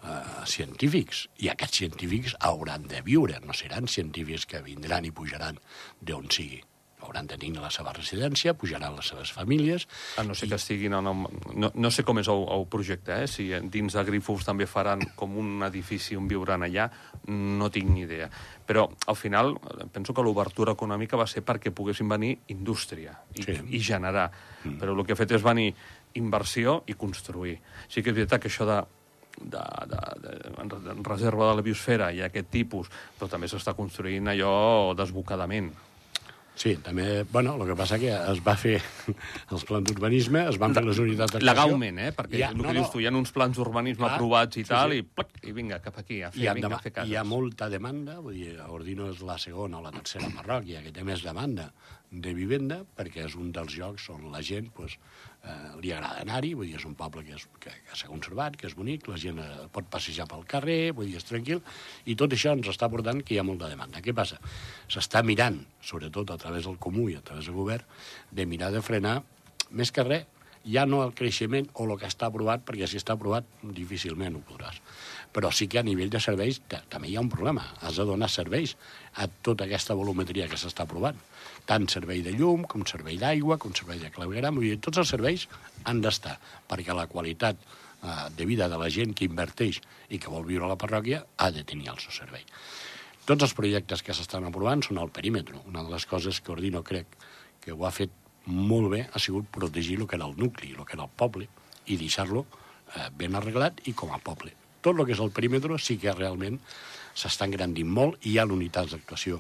eh, 0.05 0.45
científics, 0.45 1.25
i 1.41 1.51
aquests 1.53 1.81
científics 1.83 2.37
hauran 2.51 2.87
de 2.91 3.01
viure, 3.05 3.41
no 3.45 3.57
seran 3.57 3.89
científics 3.91 4.45
que 4.45 4.63
vindran 4.65 5.09
i 5.09 5.13
pujaran 5.15 5.59
d'on 6.01 6.31
sigui 6.31 6.63
hauran 7.05 7.27
de 7.27 7.37
tenir 7.37 7.59
la 7.61 7.69
seva 7.69 7.93
residència, 7.93 8.55
pujaran 8.57 8.95
les 8.97 9.09
seves 9.11 9.31
famílies... 9.35 9.85
A 10.17 10.25
no 10.25 10.35
sé 10.37 10.47
i... 10.47 10.49
que 10.49 10.57
estiguin... 10.59 10.95
No, 11.05 11.13
no, 11.53 11.71
no 11.73 11.91
sé 11.93 12.05
com 12.07 12.19
és 12.21 12.29
el, 12.31 12.45
el 12.55 12.65
projecte, 12.71 13.19
eh? 13.23 13.29
si 13.29 13.47
dins 13.71 13.95
de 13.95 14.03
Grifos 14.07 14.45
també 14.47 14.67
faran 14.69 15.03
com 15.19 15.37
un 15.41 15.65
edifici 15.67 16.17
on 16.17 16.29
viuran 16.31 16.65
allà, 16.65 16.87
no 17.29 17.69
tinc 17.73 17.91
ni 17.91 18.05
idea. 18.05 18.29
Però 18.65 18.87
al 19.11 19.19
final 19.19 19.53
penso 19.93 20.15
que 20.15 20.25
l'obertura 20.25 20.75
econòmica 20.75 21.19
va 21.19 21.29
ser 21.29 21.45
perquè 21.45 21.73
poguessin 21.75 22.09
venir 22.09 22.35
indústria 22.55 23.15
i, 23.35 23.45
sí. 23.45 23.59
i 23.77 23.83
generar. 23.83 24.29
Mm. 24.63 24.79
Però 24.81 24.97
el 24.97 25.05
que 25.05 25.15
ha 25.15 25.21
fet 25.21 25.37
és 25.37 25.45
venir 25.45 25.71
inversió 26.15 26.81
i 26.89 26.95
construir. 26.97 27.59
Sí 27.91 28.01
que 28.01 28.11
és 28.11 28.17
veritat 28.17 28.41
que 28.41 28.51
això 28.51 28.67
de 28.67 28.81
de, 29.41 29.63
de, 29.91 30.03
de, 30.23 30.35
en 30.59 31.03
reserva 31.03 31.49
de 31.49 31.57
la 31.59 31.65
biosfera 31.65 32.11
i 32.15 32.23
aquest 32.25 32.51
tipus, 32.53 32.91
però 33.17 33.29
també 33.31 33.49
s'està 33.51 33.75
construint 33.77 34.31
allò 34.31 34.93
desbocadament. 34.97 35.73
Sí, 36.55 36.77
també, 36.79 37.25
bueno, 37.27 37.57
el 37.59 37.67
que 37.67 37.75
passa 37.75 37.97
que 37.99 38.13
es 38.15 38.39
va 38.43 38.53
fer 38.55 38.77
els 39.53 39.65
plans 39.67 39.89
d'urbanisme, 39.89 40.45
es 40.53 40.59
van 40.59 40.73
fer 40.75 40.85
les 40.85 41.01
unitats 41.03 41.33
d'actuació... 41.35 41.51
Legalment, 41.51 41.99
eh? 41.99 42.13
Perquè 42.15 42.39
ja, 42.39 42.51
el 42.53 42.61
que 42.61 42.69
no, 42.69 42.75
dius 42.77 42.93
tu, 42.93 43.01
hi 43.03 43.09
ha 43.09 43.11
uns 43.11 43.33
plans 43.35 43.59
d'urbanisme 43.59 44.07
aprovats 44.07 44.55
i 44.55 44.63
sí, 44.63 44.69
tal, 44.71 44.95
sí. 44.95 45.03
i, 45.03 45.07
plac, 45.19 45.35
i 45.43 45.51
vinga, 45.55 45.81
cap 45.83 45.99
aquí, 45.99 46.21
a 46.23 46.31
fer, 46.31 46.47
ha, 46.47 46.55
vinga, 46.55 46.71
a 46.71 46.79
fer 46.79 46.93
cases. 46.95 47.11
Hi 47.11 47.19
ha 47.19 47.25
molta 47.27 47.67
demanda, 47.73 48.21
vull 48.23 48.39
dir, 48.39 48.55
Ordino 48.71 49.11
és 49.11 49.19
la 49.27 49.35
segona 49.41 49.81
o 49.81 49.83
la 49.83 49.91
tercera 49.97 50.31
parròquia 50.37 50.79
que 50.85 50.95
té 50.95 51.03
més 51.03 51.27
demanda 51.27 51.67
de 52.11 52.33
vivenda, 52.37 52.81
perquè 52.97 53.25
és 53.25 53.35
un 53.39 53.51
dels 53.55 53.75
llocs 53.77 54.09
on 54.13 54.27
la 54.31 54.41
gent 54.45 54.67
pues, 54.75 54.97
eh, 55.43 55.71
li 55.81 55.91
agrada 55.93 56.21
anar-hi, 56.23 56.53
vull 56.57 56.69
dir, 56.69 56.77
és 56.79 56.85
un 56.87 56.95
poble 56.97 57.23
que, 57.25 57.35
és, 57.37 57.47
que, 57.61 57.73
que 57.87 57.97
s'ha 57.97 58.09
conservat, 58.11 58.57
que 58.59 58.69
és 58.69 58.75
bonic, 58.77 59.09
la 59.11 59.19
gent 59.21 59.41
eh, 59.41 59.49
pot 59.73 59.89
passejar 59.91 60.27
pel 60.31 60.45
carrer, 60.49 60.93
vull 60.95 61.09
dir, 61.09 61.17
és 61.19 61.27
tranquil, 61.27 61.63
i 62.05 62.15
tot 62.19 62.35
això 62.35 62.55
ens 62.55 62.69
està 62.71 62.89
portant 62.91 63.23
que 63.25 63.35
hi 63.35 63.41
ha 63.41 63.47
molta 63.47 63.71
demanda. 63.71 64.03
Què 64.05 64.15
passa? 64.15 64.39
S'està 64.91 65.23
mirant, 65.25 65.59
sobretot 65.83 66.31
a 66.31 66.39
través 66.41 66.69
del 66.69 66.79
comú 66.81 67.09
i 67.11 67.19
a 67.19 67.25
través 67.25 67.49
del 67.49 67.57
govern, 67.57 67.85
de 68.31 68.47
mirar 68.49 68.71
de 68.75 68.83
frenar, 68.85 69.19
més 69.71 69.91
que 69.91 70.05
res, 70.05 70.31
ja 70.65 70.85
no 70.89 71.03
el 71.05 71.13
creixement 71.13 71.67
o 71.73 71.85
el 71.85 71.99
que 72.01 72.09
està 72.09 72.27
aprovat, 72.27 72.63
perquè 72.65 72.87
si 72.89 72.97
està 72.97 73.13
aprovat 73.13 73.45
difícilment 73.77 74.37
ho 74.37 74.41
podràs. 74.47 74.79
Però 75.35 75.51
sí 75.53 75.67
que 75.69 75.79
a 75.79 75.85
nivell 75.85 76.09
de 76.09 76.21
serveis 76.23 76.61
també 76.89 77.11
hi 77.11 77.17
ha 77.17 77.23
un 77.23 77.29
problema. 77.29 77.67
Has 77.85 77.99
de 77.99 78.05
donar 78.07 78.31
serveis 78.33 78.75
a 79.21 79.27
tota 79.45 79.67
aquesta 79.67 79.97
volumetria 79.97 80.49
que 80.49 80.57
s'està 80.57 80.87
aprovant 80.87 81.19
tant 81.69 81.87
servei 81.91 82.21
de 82.25 82.33
llum, 82.37 82.63
com 82.69 82.85
servei 82.85 83.17
d'aigua, 83.21 83.57
com 83.61 83.73
servei 83.77 83.99
de 84.01 84.11
clavegueram, 84.13 84.59
vull 84.59 84.69
dir, 84.69 84.79
tots 84.83 85.01
els 85.01 85.11
serveis 85.13 85.47
han 85.85 86.01
d'estar, 86.03 86.37
perquè 86.69 86.95
la 86.95 87.07
qualitat 87.11 87.61
eh, 87.61 88.27
de 88.37 88.45
vida 88.45 88.69
de 88.69 88.79
la 88.81 88.89
gent 88.93 89.15
que 89.17 89.27
inverteix 89.29 89.81
i 90.09 90.19
que 90.21 90.33
vol 90.33 90.45
viure 90.47 90.67
a 90.67 90.73
la 90.73 90.79
parròquia 90.81 91.23
ha 91.37 91.51
de 91.51 91.65
tenir 91.67 91.89
el 91.93 92.01
seu 92.03 92.13
servei. 92.13 92.45
Tots 93.25 93.47
els 93.47 93.55
projectes 93.57 94.03
que 94.05 94.13
s'estan 94.13 94.45
aprovant 94.45 94.83
són 94.85 94.99
al 95.01 95.09
perímetre. 95.09 95.57
Una 95.65 95.81
de 95.81 95.89
les 95.89 96.05
coses 96.05 96.41
que 96.45 96.53
Ordino 96.53 96.83
crec 96.85 97.17
que 97.63 97.73
ho 97.73 97.87
ha 97.87 97.93
fet 97.93 98.13
molt 98.45 98.91
bé 98.93 99.07
ha 99.09 99.21
sigut 99.21 99.49
protegir 99.49 99.97
el 99.99 100.07
que 100.07 100.19
era 100.19 100.27
el 100.29 100.37
nucli, 100.37 100.75
el 100.77 100.85
que 100.85 100.93
era 100.93 101.07
el 101.07 101.15
poble, 101.17 101.49
i 101.89 101.97
deixar-lo 101.97 102.45
eh, 102.45 103.09
ben 103.17 103.33
arreglat 103.35 103.81
i 103.89 103.95
com 103.97 104.13
a 104.13 104.21
poble. 104.21 104.53
Tot 104.85 104.99
el 104.99 105.07
que 105.07 105.15
és 105.15 105.21
el 105.23 105.31
perímetre 105.33 105.79
sí 105.81 105.95
que 105.97 106.13
realment 106.13 106.59
s'està 107.17 107.47
engrandint 107.49 107.89
molt 107.89 108.21
i 108.27 108.35
hi 108.35 108.37
ha 108.37 108.45
unitats 108.45 108.91
d'actuació 108.93 109.39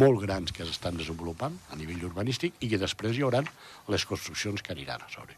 molt 0.00 0.22
grans 0.22 0.54
que 0.56 0.64
s'estan 0.64 0.96
desenvolupant 0.96 1.58
a 1.74 1.76
nivell 1.76 2.06
urbanístic 2.08 2.56
i 2.64 2.70
que 2.70 2.80
després 2.80 3.18
hi 3.18 3.26
haurà 3.26 3.42
les 3.92 4.06
construccions 4.08 4.62
que 4.62 4.72
aniran 4.72 5.04
a 5.04 5.12
sobre. 5.12 5.36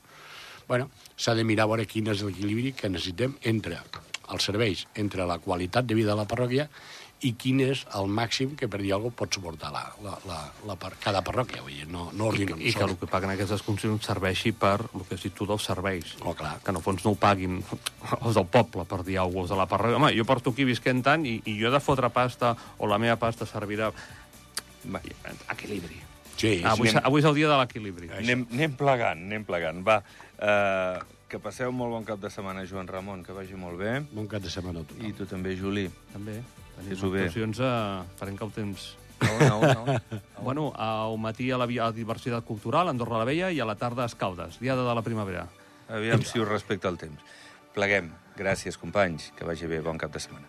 bueno, 0.69 0.91
s'ha 1.17 1.35
de 1.35 1.45
mirar 1.45 1.65
a 1.65 1.71
veure 1.73 1.87
quin 1.91 2.07
és 2.07 2.23
l'equilibri 2.23 2.71
que 2.73 2.89
necessitem 2.89 3.35
entre 3.43 3.81
els 4.31 4.45
serveis, 4.47 4.87
entre 4.95 5.27
la 5.27 5.39
qualitat 5.39 5.85
de 5.87 5.95
vida 5.99 6.13
de 6.13 6.21
la 6.21 6.29
parròquia 6.29 6.69
i 7.23 7.33
quin 7.39 7.61
és 7.63 7.85
el 7.99 8.09
màxim 8.11 8.57
que 8.59 8.67
per 8.71 8.81
dir 8.83 8.93
alguna 8.97 9.15
pot 9.17 9.37
suportar 9.37 9.71
la, 9.75 9.83
la, 10.03 10.17
la, 10.27 10.39
la, 10.67 10.75
la, 10.75 10.91
cada 11.03 11.23
parròquia, 11.25 11.63
vull 11.63 11.77
dir, 11.77 11.87
no, 11.91 12.09
no 12.19 12.29
ordinen 12.33 12.59
I, 12.59 12.71
i 12.71 12.75
que 12.75 12.83
el 12.87 12.97
que 12.99 13.09
paguen 13.11 13.35
aquestes 13.35 13.63
concessions 13.67 14.09
serveixi 14.11 14.53
per 14.59 14.75
el 14.89 15.05
que 15.07 15.17
has 15.17 15.27
dit 15.27 15.35
tu 15.39 15.47
dels 15.47 15.67
serveis. 15.71 16.17
Oh, 16.23 16.35
clar. 16.39 16.57
Que 16.65 16.75
en 16.75 16.81
el 16.81 16.85
fons 16.85 17.05
no 17.07 17.15
ho 17.15 17.21
paguin 17.21 17.61
els 18.25 18.39
del 18.39 18.49
poble, 18.51 18.87
per 18.91 19.03
dir 19.07 19.21
alguna 19.23 19.47
cosa, 19.47 19.55
de 19.55 19.61
la 19.63 19.69
parròquia. 19.71 20.01
Home, 20.01 20.13
jo 20.19 20.27
porto 20.29 20.55
aquí 20.55 20.67
visquent 20.69 21.05
tant 21.07 21.27
i, 21.29 21.39
i 21.47 21.57
jo 21.61 21.71
he 21.71 21.75
de 21.75 21.83
fotre 21.83 22.11
pasta 22.15 22.57
o 22.79 22.91
la 22.91 22.99
meva 23.03 23.19
pasta 23.21 23.49
servirà... 23.49 23.93
Equilibri. 24.83 26.01
Sí, 26.35 26.57
ah, 26.65 26.73
avui, 26.73 26.91
anem... 26.91 27.05
avui 27.07 27.23
és 27.23 27.29
el 27.29 27.37
dia 27.39 27.51
de 27.53 27.59
l'equilibri. 27.61 28.11
Anem, 28.19 28.49
anem 28.51 28.75
plegant, 28.79 29.21
anem 29.29 29.45
plegant. 29.47 29.85
Va, 29.87 30.01
uh, 30.43 31.21
que 31.31 31.39
passeu 31.41 31.71
molt 31.71 31.95
bon 31.95 32.09
cap 32.09 32.19
de 32.21 32.33
setmana, 32.35 32.67
Joan 32.67 32.91
Ramon, 32.91 33.23
que 33.23 33.37
vagi 33.37 33.55
molt 33.55 33.79
bé. 33.79 34.01
Bon 34.11 34.27
cap 34.29 34.43
de 34.43 34.51
setmana 34.51 34.83
a 34.83 34.89
tothom. 34.89 35.07
I 35.07 35.15
tu 35.17 35.29
també, 35.31 35.55
Juli. 35.61 35.87
També. 36.11 36.41
Tenim 36.77 36.91
Fes-ho 36.95 37.11
bé. 37.13 37.27
actuacions 37.27 37.61
a... 37.61 38.05
Farem 38.19 38.37
que 38.39 38.45
el 38.45 38.53
temps... 38.53 38.97
No, 39.23 39.61
no, 39.63 39.85
no. 39.87 40.01
Bueno, 40.43 40.73
al 40.75 41.15
matí 41.23 41.51
a 41.53 41.59
la, 41.61 41.69
a 41.71 41.85
la 41.85 41.93
diversitat 41.95 42.43
cultural, 42.45 42.89
a 42.89 42.91
Andorra 42.91 43.21
la 43.21 43.29
Vella, 43.29 43.53
i 43.55 43.61
a 43.63 43.67
la 43.69 43.77
tarda 43.79 44.03
a 44.03 44.11
Escaldes, 44.11 44.59
diada 44.59 44.83
de 44.83 44.95
la 44.99 45.05
primavera. 45.07 45.47
Aviam 45.89 46.25
si 46.27 46.41
us 46.43 46.49
respecta 46.49 46.91
el 46.91 46.99
temps. 46.99 47.23
Pleguem. 47.77 48.11
Gràcies, 48.37 48.79
companys. 48.81 49.31
Que 49.39 49.47
vagi 49.47 49.69
bé. 49.71 49.79
Bon 49.85 50.01
cap 50.01 50.11
de 50.13 50.21
setmana. 50.25 50.49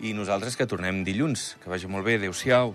I 0.00 0.14
nosaltres 0.16 0.56
que 0.56 0.64
tornem 0.70 1.04
dilluns. 1.04 1.56
Que 1.60 1.68
vagi 1.68 1.90
molt 1.90 2.06
bé. 2.06 2.16
Adéu-siau. 2.22 2.72